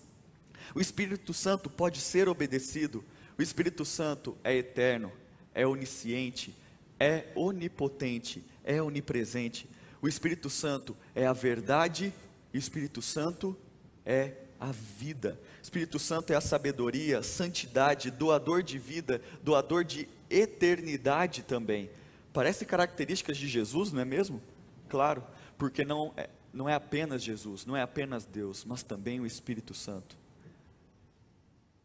O 0.74 0.80
Espírito 0.80 1.32
Santo 1.32 1.70
pode 1.70 2.00
ser 2.00 2.28
obedecido, 2.28 3.04
o 3.38 3.42
Espírito 3.42 3.84
Santo 3.84 4.36
é 4.42 4.56
eterno, 4.56 5.12
é 5.54 5.66
onisciente, 5.66 6.54
é 6.98 7.26
onipotente, 7.34 8.44
é 8.64 8.82
onipresente. 8.82 9.68
O 10.02 10.08
Espírito 10.08 10.50
Santo 10.50 10.96
é 11.14 11.26
a 11.26 11.32
verdade, 11.32 12.12
o 12.52 12.56
Espírito 12.56 13.00
Santo 13.00 13.56
é 14.04 14.34
a 14.60 14.70
vida. 14.70 15.40
Espírito 15.62 15.98
Santo 15.98 16.32
é 16.32 16.36
a 16.36 16.40
sabedoria, 16.40 17.22
santidade, 17.22 18.10
doador 18.10 18.62
de 18.62 18.78
vida, 18.78 19.22
doador 19.42 19.82
de 19.82 20.06
eternidade 20.28 21.42
também. 21.42 21.90
Parece 22.32 22.66
características 22.66 23.38
de 23.38 23.48
Jesus, 23.48 23.90
não 23.90 24.02
é 24.02 24.04
mesmo? 24.04 24.40
Claro, 24.88 25.24
porque 25.56 25.84
não 25.84 26.12
é, 26.16 26.28
não 26.52 26.68
é 26.68 26.74
apenas 26.74 27.22
Jesus, 27.22 27.64
não 27.64 27.74
é 27.74 27.80
apenas 27.80 28.26
Deus, 28.26 28.64
mas 28.64 28.82
também 28.82 29.18
o 29.18 29.26
Espírito 29.26 29.72
Santo. 29.72 30.16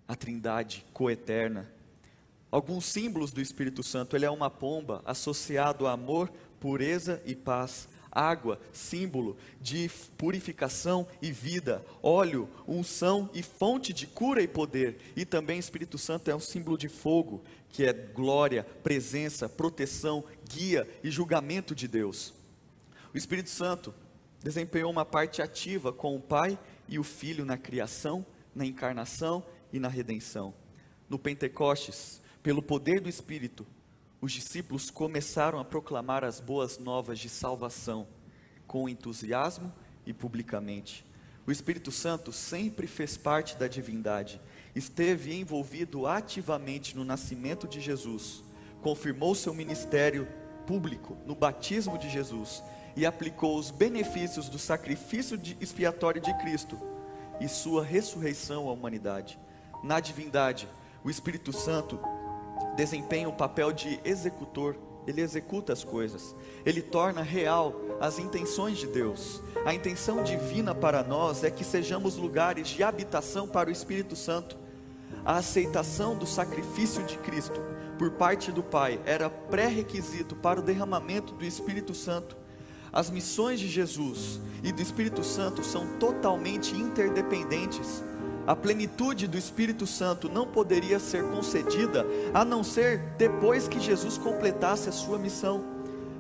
A 0.08 0.16
Trindade 0.16 0.86
coeterna. 0.94 1.72
Alguns 2.52 2.86
símbolos 2.86 3.32
do 3.32 3.42
Espírito 3.42 3.82
Santo, 3.84 4.16
ele 4.16 4.26
é 4.26 4.30
uma 4.30 4.50
pomba 4.50 5.02
associado 5.06 5.88
a 5.88 5.94
amor, 5.94 6.32
pureza 6.60 7.22
e 7.26 7.36
paz 7.36 7.88
água, 8.16 8.60
símbolo 8.72 9.38
de 9.62 9.92
purificação 10.18 11.06
e 11.22 11.32
vida, 11.32 11.86
óleo, 12.02 12.50
unção 12.66 13.30
e 13.34 13.44
fonte 13.44 13.92
de 13.92 14.08
cura 14.08 14.42
e 14.42 14.48
poder, 14.48 14.98
e 15.16 15.26
também 15.26 15.60
Espírito 15.60 15.98
Santo 15.98 16.32
é 16.32 16.36
um 16.36 16.40
símbolo 16.40 16.78
de 16.78 16.88
fogo, 16.88 17.44
que 17.70 17.86
é 17.86 17.92
glória, 17.92 18.64
presença, 18.64 19.50
proteção, 19.50 20.24
guia 20.50 20.88
e 21.04 21.12
julgamento 21.12 21.76
de 21.76 21.90
Deus. 21.90 22.34
O 23.14 23.18
Espírito 23.18 23.50
Santo 23.50 23.94
desempenhou 24.42 24.90
uma 24.90 25.04
parte 25.04 25.42
ativa 25.42 25.92
com 25.92 26.16
o 26.16 26.22
Pai 26.22 26.58
e 26.88 26.98
o 26.98 27.04
Filho 27.04 27.44
na 27.44 27.58
criação, 27.58 28.26
na 28.56 28.66
encarnação 28.66 29.44
e 29.74 29.80
na 29.80 29.90
redenção. 29.90 30.54
No 31.10 31.20
Pentecostes, 31.20 32.22
pelo 32.42 32.62
poder 32.62 33.02
do 33.02 33.10
Espírito, 33.10 33.66
os 34.26 34.32
discípulos 34.32 34.90
começaram 34.90 35.60
a 35.60 35.64
proclamar 35.64 36.24
as 36.24 36.40
boas 36.40 36.80
novas 36.80 37.20
de 37.20 37.30
salvação, 37.30 38.08
com 38.66 38.90
entusiasmo 38.90 39.72
e 40.04 40.12
publicamente. 40.12 41.06
O 41.46 41.52
Espírito 41.52 41.92
Santo 41.92 42.32
sempre 42.32 42.88
fez 42.88 43.18
parte 43.18 43.56
da 43.56 43.68
divindade, 43.68 44.42
esteve 44.76 45.36
envolvido 45.36 46.08
ativamente 46.08 46.98
no 46.98 47.06
nascimento 47.06 47.68
de 47.68 47.80
Jesus, 47.80 48.44
confirmou 48.82 49.36
seu 49.36 49.54
ministério 49.54 50.28
público 50.66 51.16
no 51.24 51.36
batismo 51.36 51.96
de 51.96 52.10
Jesus 52.10 52.64
e 52.96 53.06
aplicou 53.06 53.60
os 53.60 53.70
benefícios 53.70 54.50
do 54.50 54.58
sacrifício 54.58 55.40
expiatório 55.62 56.20
de 56.20 56.36
Cristo 56.40 56.82
e 57.40 57.48
sua 57.48 57.84
ressurreição 57.84 58.68
à 58.70 58.72
humanidade. 58.72 59.38
Na 59.84 60.00
divindade, 60.00 60.68
o 61.04 61.12
Espírito 61.12 61.54
Santo 61.54 62.00
desempenha 62.76 63.30
o 63.30 63.34
papel 63.34 63.72
de 63.72 64.00
executor, 64.04 64.76
ele 65.08 65.22
executa 65.22 65.72
as 65.72 65.84
coisas, 65.84 66.36
ele 66.66 66.82
torna 66.82 67.22
real 67.22 67.76
as 68.00 68.18
intenções 68.18 68.78
de 68.78 68.88
Deus. 68.88 69.42
A 69.66 69.74
intenção 69.74 70.24
divina 70.24 70.74
para 70.74 71.04
nós 71.04 71.44
é 71.44 71.52
que 71.52 71.64
sejamos 71.64 72.18
lugares 72.18 72.68
de 72.68 72.84
habitação 72.84 73.48
para 73.48 73.70
o 73.70 73.72
Espírito 73.72 74.16
Santo. 74.16 74.58
A 75.24 75.38
aceitação 75.38 76.18
do 76.18 76.26
sacrifício 76.26 77.04
de 77.04 77.18
Cristo 77.20 77.62
por 77.98 78.12
parte 78.12 78.52
do 78.52 78.64
Pai 78.64 79.00
era 79.06 79.30
pré-requisito 79.30 80.36
para 80.36 80.60
o 80.60 80.64
derramamento 80.64 81.34
do 81.34 81.46
Espírito 81.46 81.94
Santo. 81.94 82.36
As 82.92 83.10
missões 83.10 83.60
de 83.60 83.68
Jesus 83.68 84.40
e 84.64 84.72
do 84.72 84.82
Espírito 84.82 85.24
Santo 85.24 85.64
são 85.64 85.98
totalmente 85.98 86.76
interdependentes 86.76 88.04
a 88.48 88.56
plenitude 88.56 89.28
do 89.28 89.38
Espírito 89.38 89.88
Santo 89.88 90.30
não 90.30 90.46
poderia 90.46 91.00
ser 91.00 91.24
concedida 91.24 92.06
a 92.34 92.46
não 92.46 92.64
ser 92.64 93.00
depois 93.18 93.68
que 93.68 93.80
Jesus 93.80 94.18
completasse 94.18 94.88
a 94.88 94.92
sua 94.92 95.18
missão. 95.18 95.64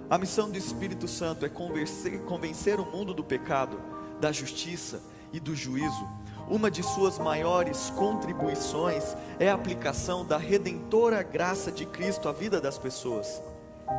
A 0.09 0.17
missão 0.17 0.49
do 0.49 0.57
Espírito 0.57 1.07
Santo 1.07 1.45
é 1.45 1.49
convencer, 1.49 2.19
convencer 2.21 2.79
o 2.79 2.85
mundo 2.85 3.13
do 3.13 3.23
pecado, 3.23 3.79
da 4.19 4.31
justiça 4.31 5.01
e 5.31 5.39
do 5.39 5.55
juízo. 5.55 6.07
Uma 6.49 6.69
de 6.69 6.83
suas 6.83 7.17
maiores 7.17 7.91
contribuições 7.91 9.15
é 9.39 9.49
a 9.49 9.55
aplicação 9.55 10.25
da 10.25 10.37
redentora 10.37 11.23
graça 11.23 11.71
de 11.71 11.85
Cristo 11.85 12.29
à 12.29 12.31
vida 12.31 12.61
das 12.61 12.77
pessoas. 12.77 13.41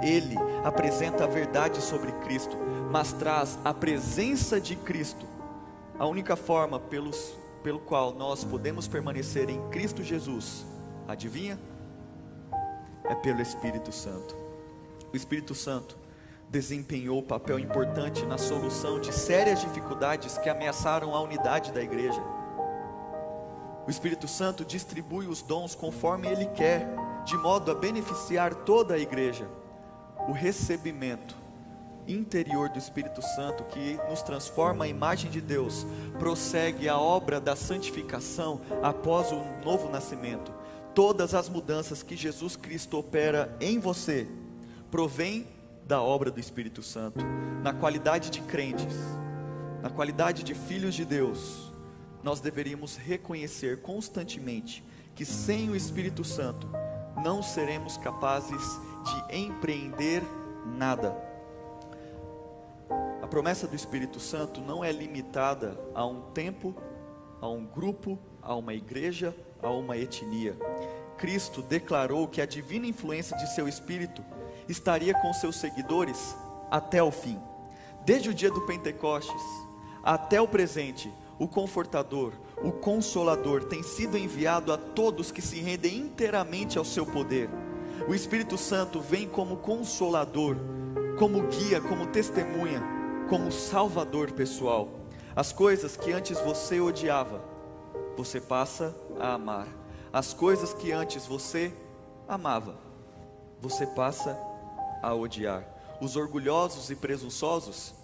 Ele 0.02 0.36
apresenta 0.64 1.24
a 1.24 1.28
verdade 1.28 1.80
sobre 1.80 2.10
Cristo, 2.24 2.56
mas 2.90 3.12
traz 3.12 3.58
a 3.64 3.72
presença 3.72 4.60
de 4.60 4.74
Cristo. 4.76 5.26
A 5.98 6.06
única 6.06 6.36
forma 6.36 6.78
pelos 6.78 7.34
pelo 7.66 7.80
qual 7.80 8.14
nós 8.14 8.44
podemos 8.44 8.86
permanecer 8.86 9.50
em 9.50 9.60
Cristo 9.70 10.00
Jesus, 10.00 10.64
adivinha? 11.08 11.58
É 13.02 13.12
pelo 13.16 13.42
Espírito 13.42 13.90
Santo. 13.90 14.36
O 15.12 15.16
Espírito 15.16 15.52
Santo 15.52 15.98
desempenhou 16.48 17.20
papel 17.24 17.58
importante 17.58 18.24
na 18.24 18.38
solução 18.38 19.00
de 19.00 19.12
sérias 19.12 19.60
dificuldades 19.62 20.38
que 20.38 20.48
ameaçaram 20.48 21.12
a 21.12 21.20
unidade 21.20 21.72
da 21.72 21.82
igreja. 21.82 22.22
O 23.84 23.90
Espírito 23.90 24.28
Santo 24.28 24.64
distribui 24.64 25.26
os 25.26 25.42
dons 25.42 25.74
conforme 25.74 26.28
Ele 26.28 26.46
quer, 26.46 26.86
de 27.24 27.36
modo 27.36 27.72
a 27.72 27.74
beneficiar 27.74 28.54
toda 28.54 28.94
a 28.94 28.98
igreja. 28.98 29.48
O 30.28 30.30
recebimento 30.30 31.34
interior 32.08 32.68
do 32.68 32.78
Espírito 32.78 33.22
Santo 33.22 33.64
que 33.64 33.98
nos 34.08 34.22
transforma 34.22 34.84
à 34.84 34.88
imagem 34.88 35.30
de 35.30 35.40
Deus, 35.40 35.86
prossegue 36.18 36.88
a 36.88 36.98
obra 36.98 37.40
da 37.40 37.56
santificação 37.56 38.60
após 38.82 39.32
o 39.32 39.42
novo 39.64 39.88
nascimento. 39.88 40.52
Todas 40.94 41.34
as 41.34 41.48
mudanças 41.48 42.02
que 42.02 42.16
Jesus 42.16 42.56
Cristo 42.56 42.98
opera 42.98 43.54
em 43.60 43.78
você 43.78 44.26
provém 44.90 45.46
da 45.86 46.02
obra 46.02 46.30
do 46.30 46.40
Espírito 46.40 46.82
Santo, 46.82 47.24
na 47.62 47.72
qualidade 47.72 48.30
de 48.30 48.40
crentes, 48.40 48.96
na 49.82 49.90
qualidade 49.90 50.42
de 50.42 50.54
filhos 50.54 50.94
de 50.94 51.04
Deus. 51.04 51.70
Nós 52.22 52.40
deveríamos 52.40 52.96
reconhecer 52.96 53.82
constantemente 53.82 54.82
que 55.14 55.24
sem 55.24 55.70
o 55.70 55.76
Espírito 55.76 56.24
Santo 56.24 56.68
não 57.22 57.42
seremos 57.42 57.96
capazes 57.96 58.80
de 59.04 59.36
empreender 59.36 60.22
nada. 60.76 61.25
A 63.26 63.28
promessa 63.28 63.66
do 63.66 63.74
Espírito 63.74 64.20
Santo 64.20 64.60
não 64.60 64.84
é 64.84 64.92
limitada 64.92 65.76
a 65.92 66.06
um 66.06 66.20
tempo, 66.30 66.76
a 67.40 67.48
um 67.48 67.66
grupo, 67.66 68.16
a 68.40 68.54
uma 68.54 68.72
igreja, 68.72 69.34
a 69.60 69.68
uma 69.68 69.98
etnia. 69.98 70.56
Cristo 71.18 71.60
declarou 71.60 72.28
que 72.28 72.40
a 72.40 72.46
divina 72.46 72.86
influência 72.86 73.36
de 73.36 73.52
seu 73.52 73.66
Espírito 73.66 74.24
estaria 74.68 75.12
com 75.12 75.32
seus 75.32 75.56
seguidores 75.56 76.36
até 76.70 77.02
o 77.02 77.10
fim. 77.10 77.36
Desde 78.04 78.28
o 78.28 78.34
dia 78.34 78.48
do 78.48 78.60
Pentecostes 78.60 79.42
até 80.04 80.40
o 80.40 80.46
presente, 80.46 81.12
o 81.36 81.48
Confortador, 81.48 82.32
o 82.62 82.70
Consolador 82.70 83.64
tem 83.64 83.82
sido 83.82 84.16
enviado 84.16 84.72
a 84.72 84.78
todos 84.78 85.32
que 85.32 85.42
se 85.42 85.60
rendem 85.60 85.98
inteiramente 85.98 86.78
ao 86.78 86.84
seu 86.84 87.04
poder. 87.04 87.50
O 88.06 88.14
Espírito 88.14 88.56
Santo 88.56 89.00
vem 89.00 89.28
como 89.28 89.56
consolador, 89.56 90.56
como 91.18 91.42
guia, 91.48 91.80
como 91.80 92.06
testemunha 92.06 92.94
como 93.28 93.50
salvador 93.50 94.32
pessoal. 94.32 94.88
As 95.34 95.52
coisas 95.52 95.96
que 95.96 96.12
antes 96.12 96.38
você 96.40 96.80
odiava, 96.80 97.42
você 98.16 98.40
passa 98.40 98.94
a 99.18 99.34
amar. 99.34 99.68
As 100.12 100.32
coisas 100.32 100.72
que 100.72 100.92
antes 100.92 101.26
você 101.26 101.72
amava, 102.28 102.76
você 103.60 103.86
passa 103.86 104.38
a 105.02 105.12
odiar. 105.14 105.64
Os 106.00 106.16
orgulhosos 106.16 106.90
e 106.90 106.94
presunçosos 106.94 107.94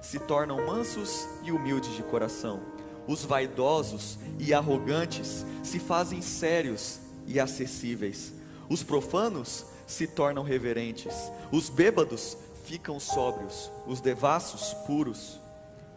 se 0.00 0.18
tornam 0.18 0.64
mansos 0.64 1.26
e 1.42 1.52
humildes 1.52 1.94
de 1.94 2.02
coração. 2.02 2.60
Os 3.06 3.24
vaidosos 3.24 4.18
e 4.38 4.54
arrogantes 4.54 5.44
se 5.62 5.78
fazem 5.78 6.22
sérios 6.22 7.00
e 7.26 7.40
acessíveis. 7.40 8.32
Os 8.68 8.82
profanos 8.82 9.66
se 9.86 10.06
tornam 10.06 10.44
reverentes. 10.44 11.14
Os 11.50 11.68
bêbados 11.68 12.36
ficam 12.70 13.00
sóbrios, 13.00 13.68
os 13.84 14.00
devassos 14.00 14.72
puros. 14.86 15.40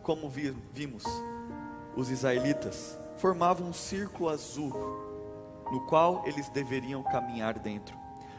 Como 0.02 0.28
vimos, 0.28 1.04
os 1.96 2.10
israelitas 2.10 2.98
formavam 3.18 3.68
um 3.68 3.74
círculo 3.74 4.28
azul, 4.28 4.74
no 5.72 5.86
qual 5.86 6.24
eles 6.26 6.50
deveriam 6.50 7.04
caminhar 7.04 7.60
dentro. 7.60 7.96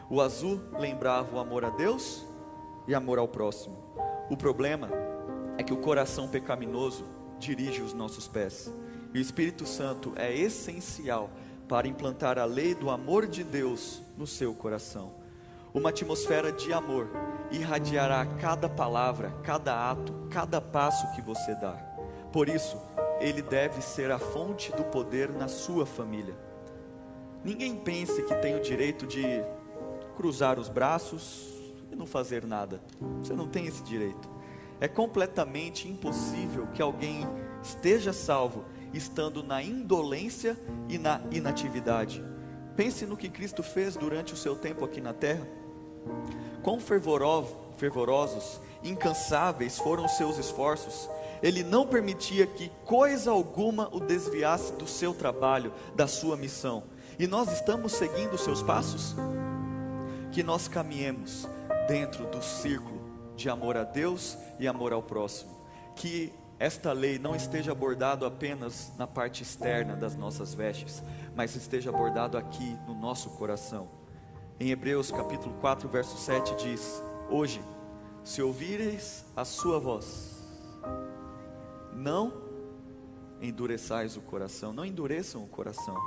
O 0.09 0.19
azul 0.19 0.59
lembrava 0.77 1.33
o 1.33 1.39
amor 1.39 1.63
a 1.63 1.69
Deus 1.69 2.25
e 2.85 2.93
amor 2.93 3.19
ao 3.19 3.27
próximo. 3.27 3.77
O 4.29 4.35
problema 4.35 4.89
é 5.57 5.63
que 5.63 5.73
o 5.73 5.77
coração 5.77 6.27
pecaminoso 6.27 7.05
dirige 7.39 7.81
os 7.81 7.93
nossos 7.93 8.27
pés. 8.27 8.69
E 9.13 9.17
o 9.17 9.21
Espírito 9.21 9.65
Santo 9.65 10.11
é 10.17 10.35
essencial 10.35 11.29
para 11.69 11.87
implantar 11.87 12.37
a 12.37 12.43
lei 12.43 12.75
do 12.75 12.89
amor 12.89 13.27
de 13.27 13.45
Deus 13.45 14.01
no 14.17 14.27
seu 14.27 14.53
coração. 14.53 15.23
Uma 15.75 15.89
atmosfera 15.89 16.53
de 16.53 16.71
amor 16.71 17.09
irradiará 17.51 18.25
cada 18.39 18.69
palavra, 18.69 19.31
cada 19.43 19.91
ato, 19.91 20.13
cada 20.31 20.61
passo 20.61 21.11
que 21.13 21.21
você 21.21 21.53
dá. 21.53 21.73
Por 22.31 22.47
isso, 22.47 22.81
ele 23.19 23.41
deve 23.41 23.81
ser 23.81 24.09
a 24.09 24.17
fonte 24.17 24.71
do 24.71 24.85
poder 24.85 25.33
na 25.33 25.49
sua 25.49 25.85
família. 25.85 26.33
Ninguém 27.43 27.75
pense 27.75 28.23
que 28.23 28.33
tem 28.35 28.55
o 28.55 28.61
direito 28.61 29.05
de 29.05 29.25
cruzar 30.15 30.57
os 30.57 30.69
braços 30.69 31.53
e 31.91 31.95
não 31.95 32.05
fazer 32.05 32.45
nada. 32.45 32.79
Você 33.21 33.33
não 33.33 33.45
tem 33.45 33.67
esse 33.67 33.83
direito. 33.83 34.29
É 34.79 34.87
completamente 34.87 35.89
impossível 35.89 36.67
que 36.73 36.81
alguém 36.81 37.27
esteja 37.61 38.13
salvo 38.13 38.63
estando 38.93 39.43
na 39.43 39.61
indolência 39.61 40.57
e 40.87 40.97
na 40.97 41.19
inatividade. 41.31 42.23
Pense 42.77 43.05
no 43.05 43.17
que 43.17 43.29
Cristo 43.29 43.61
fez 43.61 43.97
durante 43.97 44.33
o 44.33 44.37
seu 44.37 44.55
tempo 44.55 44.85
aqui 44.85 45.01
na 45.01 45.11
terra. 45.11 45.45
Quão 46.61 46.79
fervorosos, 46.79 48.59
incansáveis 48.83 49.77
foram 49.77 50.05
os 50.05 50.11
seus 50.13 50.37
esforços. 50.37 51.09
Ele 51.43 51.63
não 51.63 51.85
permitia 51.85 52.47
que 52.47 52.71
coisa 52.85 53.31
alguma 53.31 53.89
o 53.93 53.99
desviasse 53.99 54.73
do 54.73 54.87
seu 54.87 55.13
trabalho, 55.13 55.73
da 55.95 56.07
sua 56.07 56.35
missão. 56.35 56.83
E 57.19 57.27
nós 57.27 57.51
estamos 57.51 57.93
seguindo 57.93 58.33
os 58.33 58.41
seus 58.41 58.63
passos? 58.63 59.15
Que 60.31 60.43
nós 60.43 60.67
caminhemos 60.67 61.47
dentro 61.87 62.25
do 62.27 62.41
círculo 62.41 62.99
de 63.35 63.49
amor 63.49 63.77
a 63.77 63.83
Deus 63.83 64.37
e 64.59 64.67
amor 64.67 64.91
ao 64.91 65.03
próximo. 65.03 65.55
Que 65.95 66.33
esta 66.57 66.93
lei 66.93 67.19
não 67.19 67.35
esteja 67.35 67.73
abordado 67.73 68.25
apenas 68.25 68.91
na 68.97 69.05
parte 69.05 69.43
externa 69.43 69.95
das 69.95 70.15
nossas 70.15 70.53
vestes, 70.53 71.03
mas 71.35 71.55
esteja 71.55 71.89
abordado 71.89 72.37
aqui 72.37 72.77
no 72.87 72.95
nosso 72.95 73.29
coração. 73.31 73.87
Em 74.57 74.69
Hebreus 74.69 75.11
capítulo 75.11 75.53
4, 75.59 75.89
verso 75.89 76.17
7 76.17 76.55
diz: 76.55 77.03
Hoje, 77.29 77.61
se 78.23 78.41
ouvireis 78.41 79.25
a 79.35 79.43
sua 79.43 79.79
voz, 79.79 80.41
não 81.93 82.33
endureçais 83.41 84.15
o 84.15 84.21
coração, 84.21 84.71
não 84.71 84.85
endureçam 84.85 85.43
o 85.43 85.47
coração. 85.47 85.97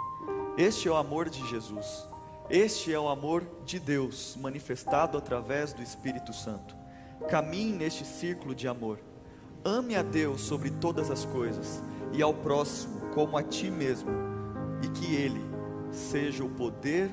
Este 0.57 0.89
é 0.89 0.91
o 0.91 0.97
amor 0.97 1.29
de 1.29 1.47
Jesus. 1.47 2.07
Este 2.49 2.91
é 2.91 2.99
o 2.99 3.11
amor 3.11 3.45
de 3.67 3.79
Deus 3.79 4.35
manifestado 4.41 5.19
através 5.19 5.75
do 5.75 5.83
Espírito 5.83 6.33
Santo. 6.33 6.75
Caminhe 7.29 7.75
neste 7.75 8.03
círculo 8.07 8.55
de 8.55 8.67
amor. 8.67 8.99
Ame 9.63 9.95
a 9.95 10.03
Deus 10.03 10.41
sobre 10.41 10.71
todas 10.71 11.11
as 11.11 11.27
coisas 11.27 11.83
e 12.15 12.23
ao 12.23 12.33
próximo 12.33 13.11
como 13.11 13.37
a 13.37 13.43
ti 13.43 13.71
mesmo, 13.71 14.09
e 14.83 14.89
que 14.89 15.15
Ele 15.15 15.41
seja 15.91 16.43
o 16.43 16.49
poder, 16.49 17.11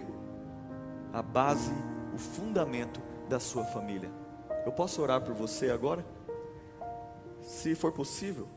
a 1.15 1.21
base, 1.21 1.71
o 2.13 2.17
fundamento 2.17 3.01
da 3.29 3.39
sua 3.39 3.63
família. 3.63 4.11
Eu 4.65 4.71
posso 4.73 5.01
orar 5.01 5.21
por 5.21 5.33
você 5.33 5.71
agora? 5.71 6.05
Se 7.41 7.73
for 7.73 7.93
possível, 7.93 8.49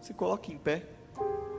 se 0.00 0.14
coloque 0.14 0.50
em 0.50 0.56
pé 0.56 0.88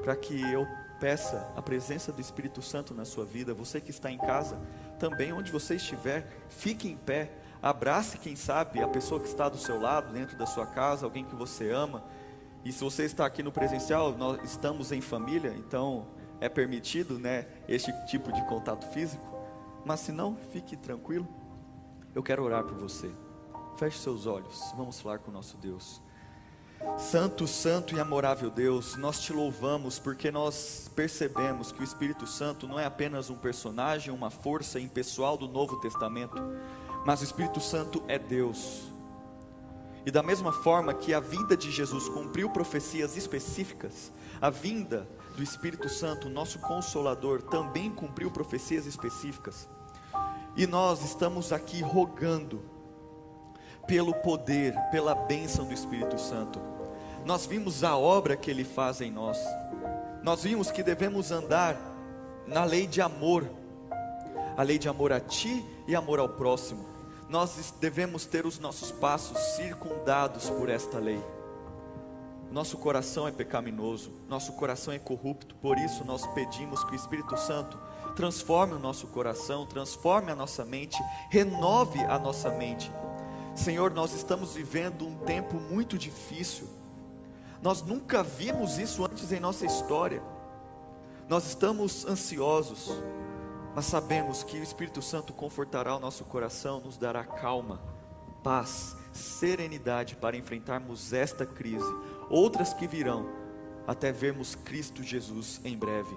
para 0.02 0.16
que 0.16 0.42
eu 0.52 0.66
peça 1.00 1.48
a 1.56 1.62
presença 1.62 2.12
do 2.12 2.20
Espírito 2.20 2.60
Santo 2.60 2.92
na 2.92 3.06
sua 3.06 3.24
vida. 3.24 3.54
Você 3.54 3.80
que 3.80 3.92
está 3.92 4.10
em 4.12 4.18
casa, 4.18 4.60
também 4.98 5.32
onde 5.32 5.52
você 5.52 5.76
estiver, 5.76 6.28
fique 6.50 6.88
em 6.88 6.98
pé. 6.98 7.32
Abrace, 7.62 8.18
quem 8.18 8.36
sabe, 8.36 8.82
a 8.82 8.88
pessoa 8.88 9.20
que 9.22 9.28
está 9.28 9.48
do 9.48 9.58
seu 9.58 9.80
lado, 9.80 10.12
dentro 10.12 10.36
da 10.40 10.48
sua 10.48 10.66
casa, 10.66 11.06
alguém 11.06 11.24
que 11.24 11.36
você 11.36 11.70
ama. 11.70 12.04
E 12.66 12.72
se 12.72 12.84
você 12.84 13.04
está 13.04 13.28
aqui 13.28 13.44
no 13.44 13.52
presencial, 13.52 14.12
nós 14.18 14.44
estamos 14.44 14.92
em 14.92 15.02
família, 15.02 15.54
então 15.56 16.08
é 16.40 16.50
permitido, 16.50 17.20
né, 17.20 17.46
este 17.68 17.94
tipo 18.08 18.32
de 18.32 18.44
contato 18.48 18.88
físico. 18.88 19.31
Mas 19.86 20.02
se 20.02 20.12
não, 20.12 20.36
fique 20.52 20.76
tranquilo. 20.76 21.28
Eu 22.13 22.22
quero 22.22 22.44
orar 22.44 22.63
por 22.63 22.78
você. 22.78 23.12
Feche 23.78 24.00
seus 24.00 24.26
olhos. 24.26 24.62
Vamos 24.76 25.00
falar 25.00 25.20
com 25.20 25.32
o 25.32 25.34
nosso 25.34 25.58
Deus. 25.58 26.02
Santo, 26.98 27.48
santo 27.48 27.96
e 27.96 28.00
amorável 28.00 28.50
Deus, 28.50 28.96
nós 28.96 29.22
te 29.22 29.32
louvamos 29.32 30.00
porque 30.00 30.32
nós 30.32 30.89
percebemos 30.96 31.72
que 31.72 31.82
o 31.82 31.84
Espírito 31.84 32.26
Santo 32.26 32.67
não 32.67 32.80
é 32.80 32.86
apenas 32.86 33.30
um 33.30 33.36
personagem, 33.36 34.13
uma 34.13 34.30
força 34.32 34.80
impessoal 34.80 35.38
do 35.38 35.48
Novo 35.48 35.80
Testamento, 35.80 36.41
mas 37.06 37.22
o 37.22 37.24
Espírito 37.24 37.60
Santo 37.60 38.04
é 38.08 38.17
Deus. 38.17 38.91
E 40.06 40.12
da 40.12 40.24
mesma 40.24 40.52
forma 40.52 40.94
que 40.94 41.14
a 41.14 41.20
vinda 41.20 41.56
de 41.56 41.70
Jesus 41.70 42.10
cumpriu 42.10 42.50
profecias 42.50 43.16
específicas, 43.16 44.12
a 44.42 44.50
vinda 44.50 45.08
do 45.36 45.44
Espírito 45.44 45.88
Santo, 45.88 46.30
nosso 46.30 46.60
consolador, 46.60 47.42
também 47.44 47.92
cumpriu 47.92 48.32
profecias 48.32 48.86
específicas. 48.86 49.70
E 50.56 50.66
nós 50.68 51.04
estamos 51.04 51.54
aqui 51.54 51.82
rogando 51.82 52.64
pelo 53.88 54.14
poder, 54.14 54.76
pela 54.92 55.14
bênção 55.14 55.66
do 55.66 55.74
Espírito 55.74 56.20
Santo. 56.20 56.60
Nós 57.26 57.46
vimos 57.46 57.84
a 57.84 57.96
obra 57.96 58.36
que 58.36 58.50
ele 58.50 58.64
faz 58.64 59.02
em 59.02 59.12
nós. 59.12 59.38
Nós 60.24 60.44
vimos 60.44 60.72
que 60.72 60.84
devemos 60.84 61.32
andar 61.32 61.78
na 62.48 62.64
lei 62.64 62.88
de 62.88 63.02
amor, 63.02 63.50
a 64.58 64.64
lei 64.64 64.78
de 64.78 64.90
amor 64.90 65.14
a 65.14 65.20
ti 65.20 65.66
e 65.88 65.96
amor 65.96 66.20
ao 66.20 66.30
próximo. 66.30 66.91
Nós 67.32 67.74
devemos 67.80 68.26
ter 68.26 68.46
os 68.46 68.60
nossos 68.60 68.91
passos 68.91 69.36
circundados 69.56 70.48
por 70.52 70.70
esta 70.70 71.00
lei. 71.00 71.20
Nosso 72.52 72.78
coração 72.78 73.28
é 73.28 73.32
pecaminoso, 73.32 74.12
nosso 74.28 74.54
coração 74.54 74.94
é 74.94 75.00
corrupto, 75.00 75.56
por 75.56 75.80
isso 75.80 76.06
nós 76.06 76.28
pedimos 76.28 76.84
que 76.84 76.91
o 76.91 76.96
Espírito 76.96 77.36
Santo 77.38 77.80
transforme 78.15 78.74
o 78.74 78.80
nosso 78.80 79.08
coração, 79.08 79.65
transforme 79.65 80.32
a 80.32 80.36
nossa 80.36 80.63
mente, 80.63 81.02
renove 81.32 82.00
a 82.02 82.20
nossa 82.20 82.52
mente 82.52 82.91
Senhor, 83.56 83.91
nós 83.91 84.13
estamos 84.13 84.54
vivendo 84.54 85.06
um 85.06 85.15
tempo 85.17 85.58
muito 85.58 85.98
difícil. 85.98 86.67
Nós 87.62 87.82
nunca 87.82 88.24
vimos 88.24 88.78
isso 88.78 89.06
antes 89.06 89.32
em 89.32 89.39
nossa 89.39 89.65
história. 89.65 90.22
Nós 91.28 91.46
estamos 91.48 92.06
ansiosos, 92.06 92.89
mas 93.76 93.86
sabemos 93.86 94.44
que 94.44 94.58
o 94.58 94.64
Espírito 94.64 95.02
Santo 95.02 95.34
confortará 95.34 95.96
o 95.96 96.00
nosso 96.00 96.24
coração, 96.26 96.82
nos 96.82 96.98
dará 96.98 97.24
calma, 97.24 97.82
paz, 98.44 98.96
serenidade 99.14 100.16
para 100.16 100.38
enfrentarmos 100.38 101.14
esta 101.14 101.46
crise, 101.46 101.92
outras 102.30 102.74
que 102.74 102.88
virão, 102.88 103.30
até 103.88 104.12
vermos 104.12 104.56
Cristo 104.56 105.04
Jesus 105.04 105.62
em 105.64 105.78
breve. 105.78 106.16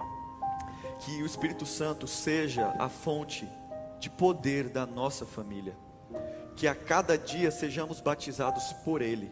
Que 0.99 1.21
o 1.21 1.25
Espírito 1.25 1.65
Santo 1.65 2.07
seja 2.07 2.73
a 2.79 2.89
fonte 2.89 3.47
de 3.99 4.09
poder 4.09 4.69
da 4.69 4.85
nossa 4.85 5.25
família 5.25 5.75
que 6.55 6.67
a 6.67 6.75
cada 6.75 7.17
dia 7.17 7.51
sejamos 7.51 7.99
batizados 7.99 8.71
por 8.73 9.01
Ele 9.01 9.31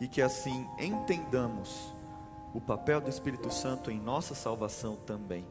e 0.00 0.08
que 0.08 0.22
assim 0.22 0.66
entendamos 0.78 1.92
o 2.54 2.60
papel 2.60 3.00
do 3.00 3.10
Espírito 3.10 3.52
Santo 3.52 3.90
em 3.90 4.00
nossa 4.00 4.34
salvação 4.34 4.96
também. 4.96 5.46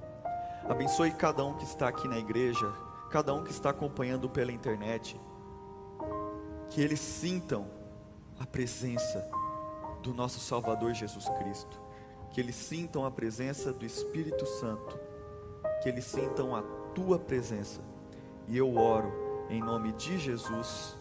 Abençoe 0.70 1.10
cada 1.10 1.44
um 1.44 1.56
que 1.56 1.64
está 1.64 1.88
aqui 1.88 2.08
na 2.08 2.20
igreja, 2.20 2.72
cada 3.10 3.34
um 3.34 3.44
que 3.44 3.50
está 3.50 3.72
acompanhando 3.72 4.30
pela 4.30 4.52
internet, 4.52 5.20
que 6.70 6.80
eles 6.80 7.00
sintam 7.00 7.66
a 8.40 8.46
presença 8.46 9.28
do 10.04 10.14
nosso 10.14 10.40
Salvador 10.40 10.94
Jesus 10.94 11.28
Cristo, 11.40 11.82
que 12.30 12.40
eles 12.40 12.56
sintam 12.56 13.04
a 13.04 13.10
presença 13.10 13.74
do 13.74 13.84
Espírito 13.84 14.46
Santo, 14.46 15.00
que 15.82 15.90
eles 15.90 16.06
sintam 16.06 16.56
a 16.56 16.62
tua 16.94 17.18
presença. 17.18 17.82
E 18.48 18.56
eu 18.56 18.76
oro 18.78 19.12
em 19.50 19.60
nome 19.60 19.92
de 19.94 20.20
Jesus, 20.20 20.96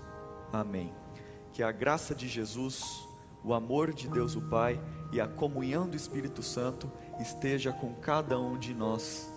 amém. 0.51 0.95
Que 1.53 1.63
a 1.63 1.71
graça 1.71 2.15
de 2.15 2.27
Jesus, 2.27 3.07
o 3.45 3.53
amor 3.53 3.93
de 3.93 4.09
Deus 4.09 4.35
o 4.35 4.41
Pai 4.41 4.81
e 5.13 5.21
a 5.21 5.29
comunhão 5.29 5.87
do 5.87 5.95
Espírito 5.95 6.43
Santo 6.43 6.91
esteja 7.21 7.71
com 7.71 7.93
cada 7.97 8.41
um 8.41 8.57
de 8.57 8.73
nós. 8.73 9.37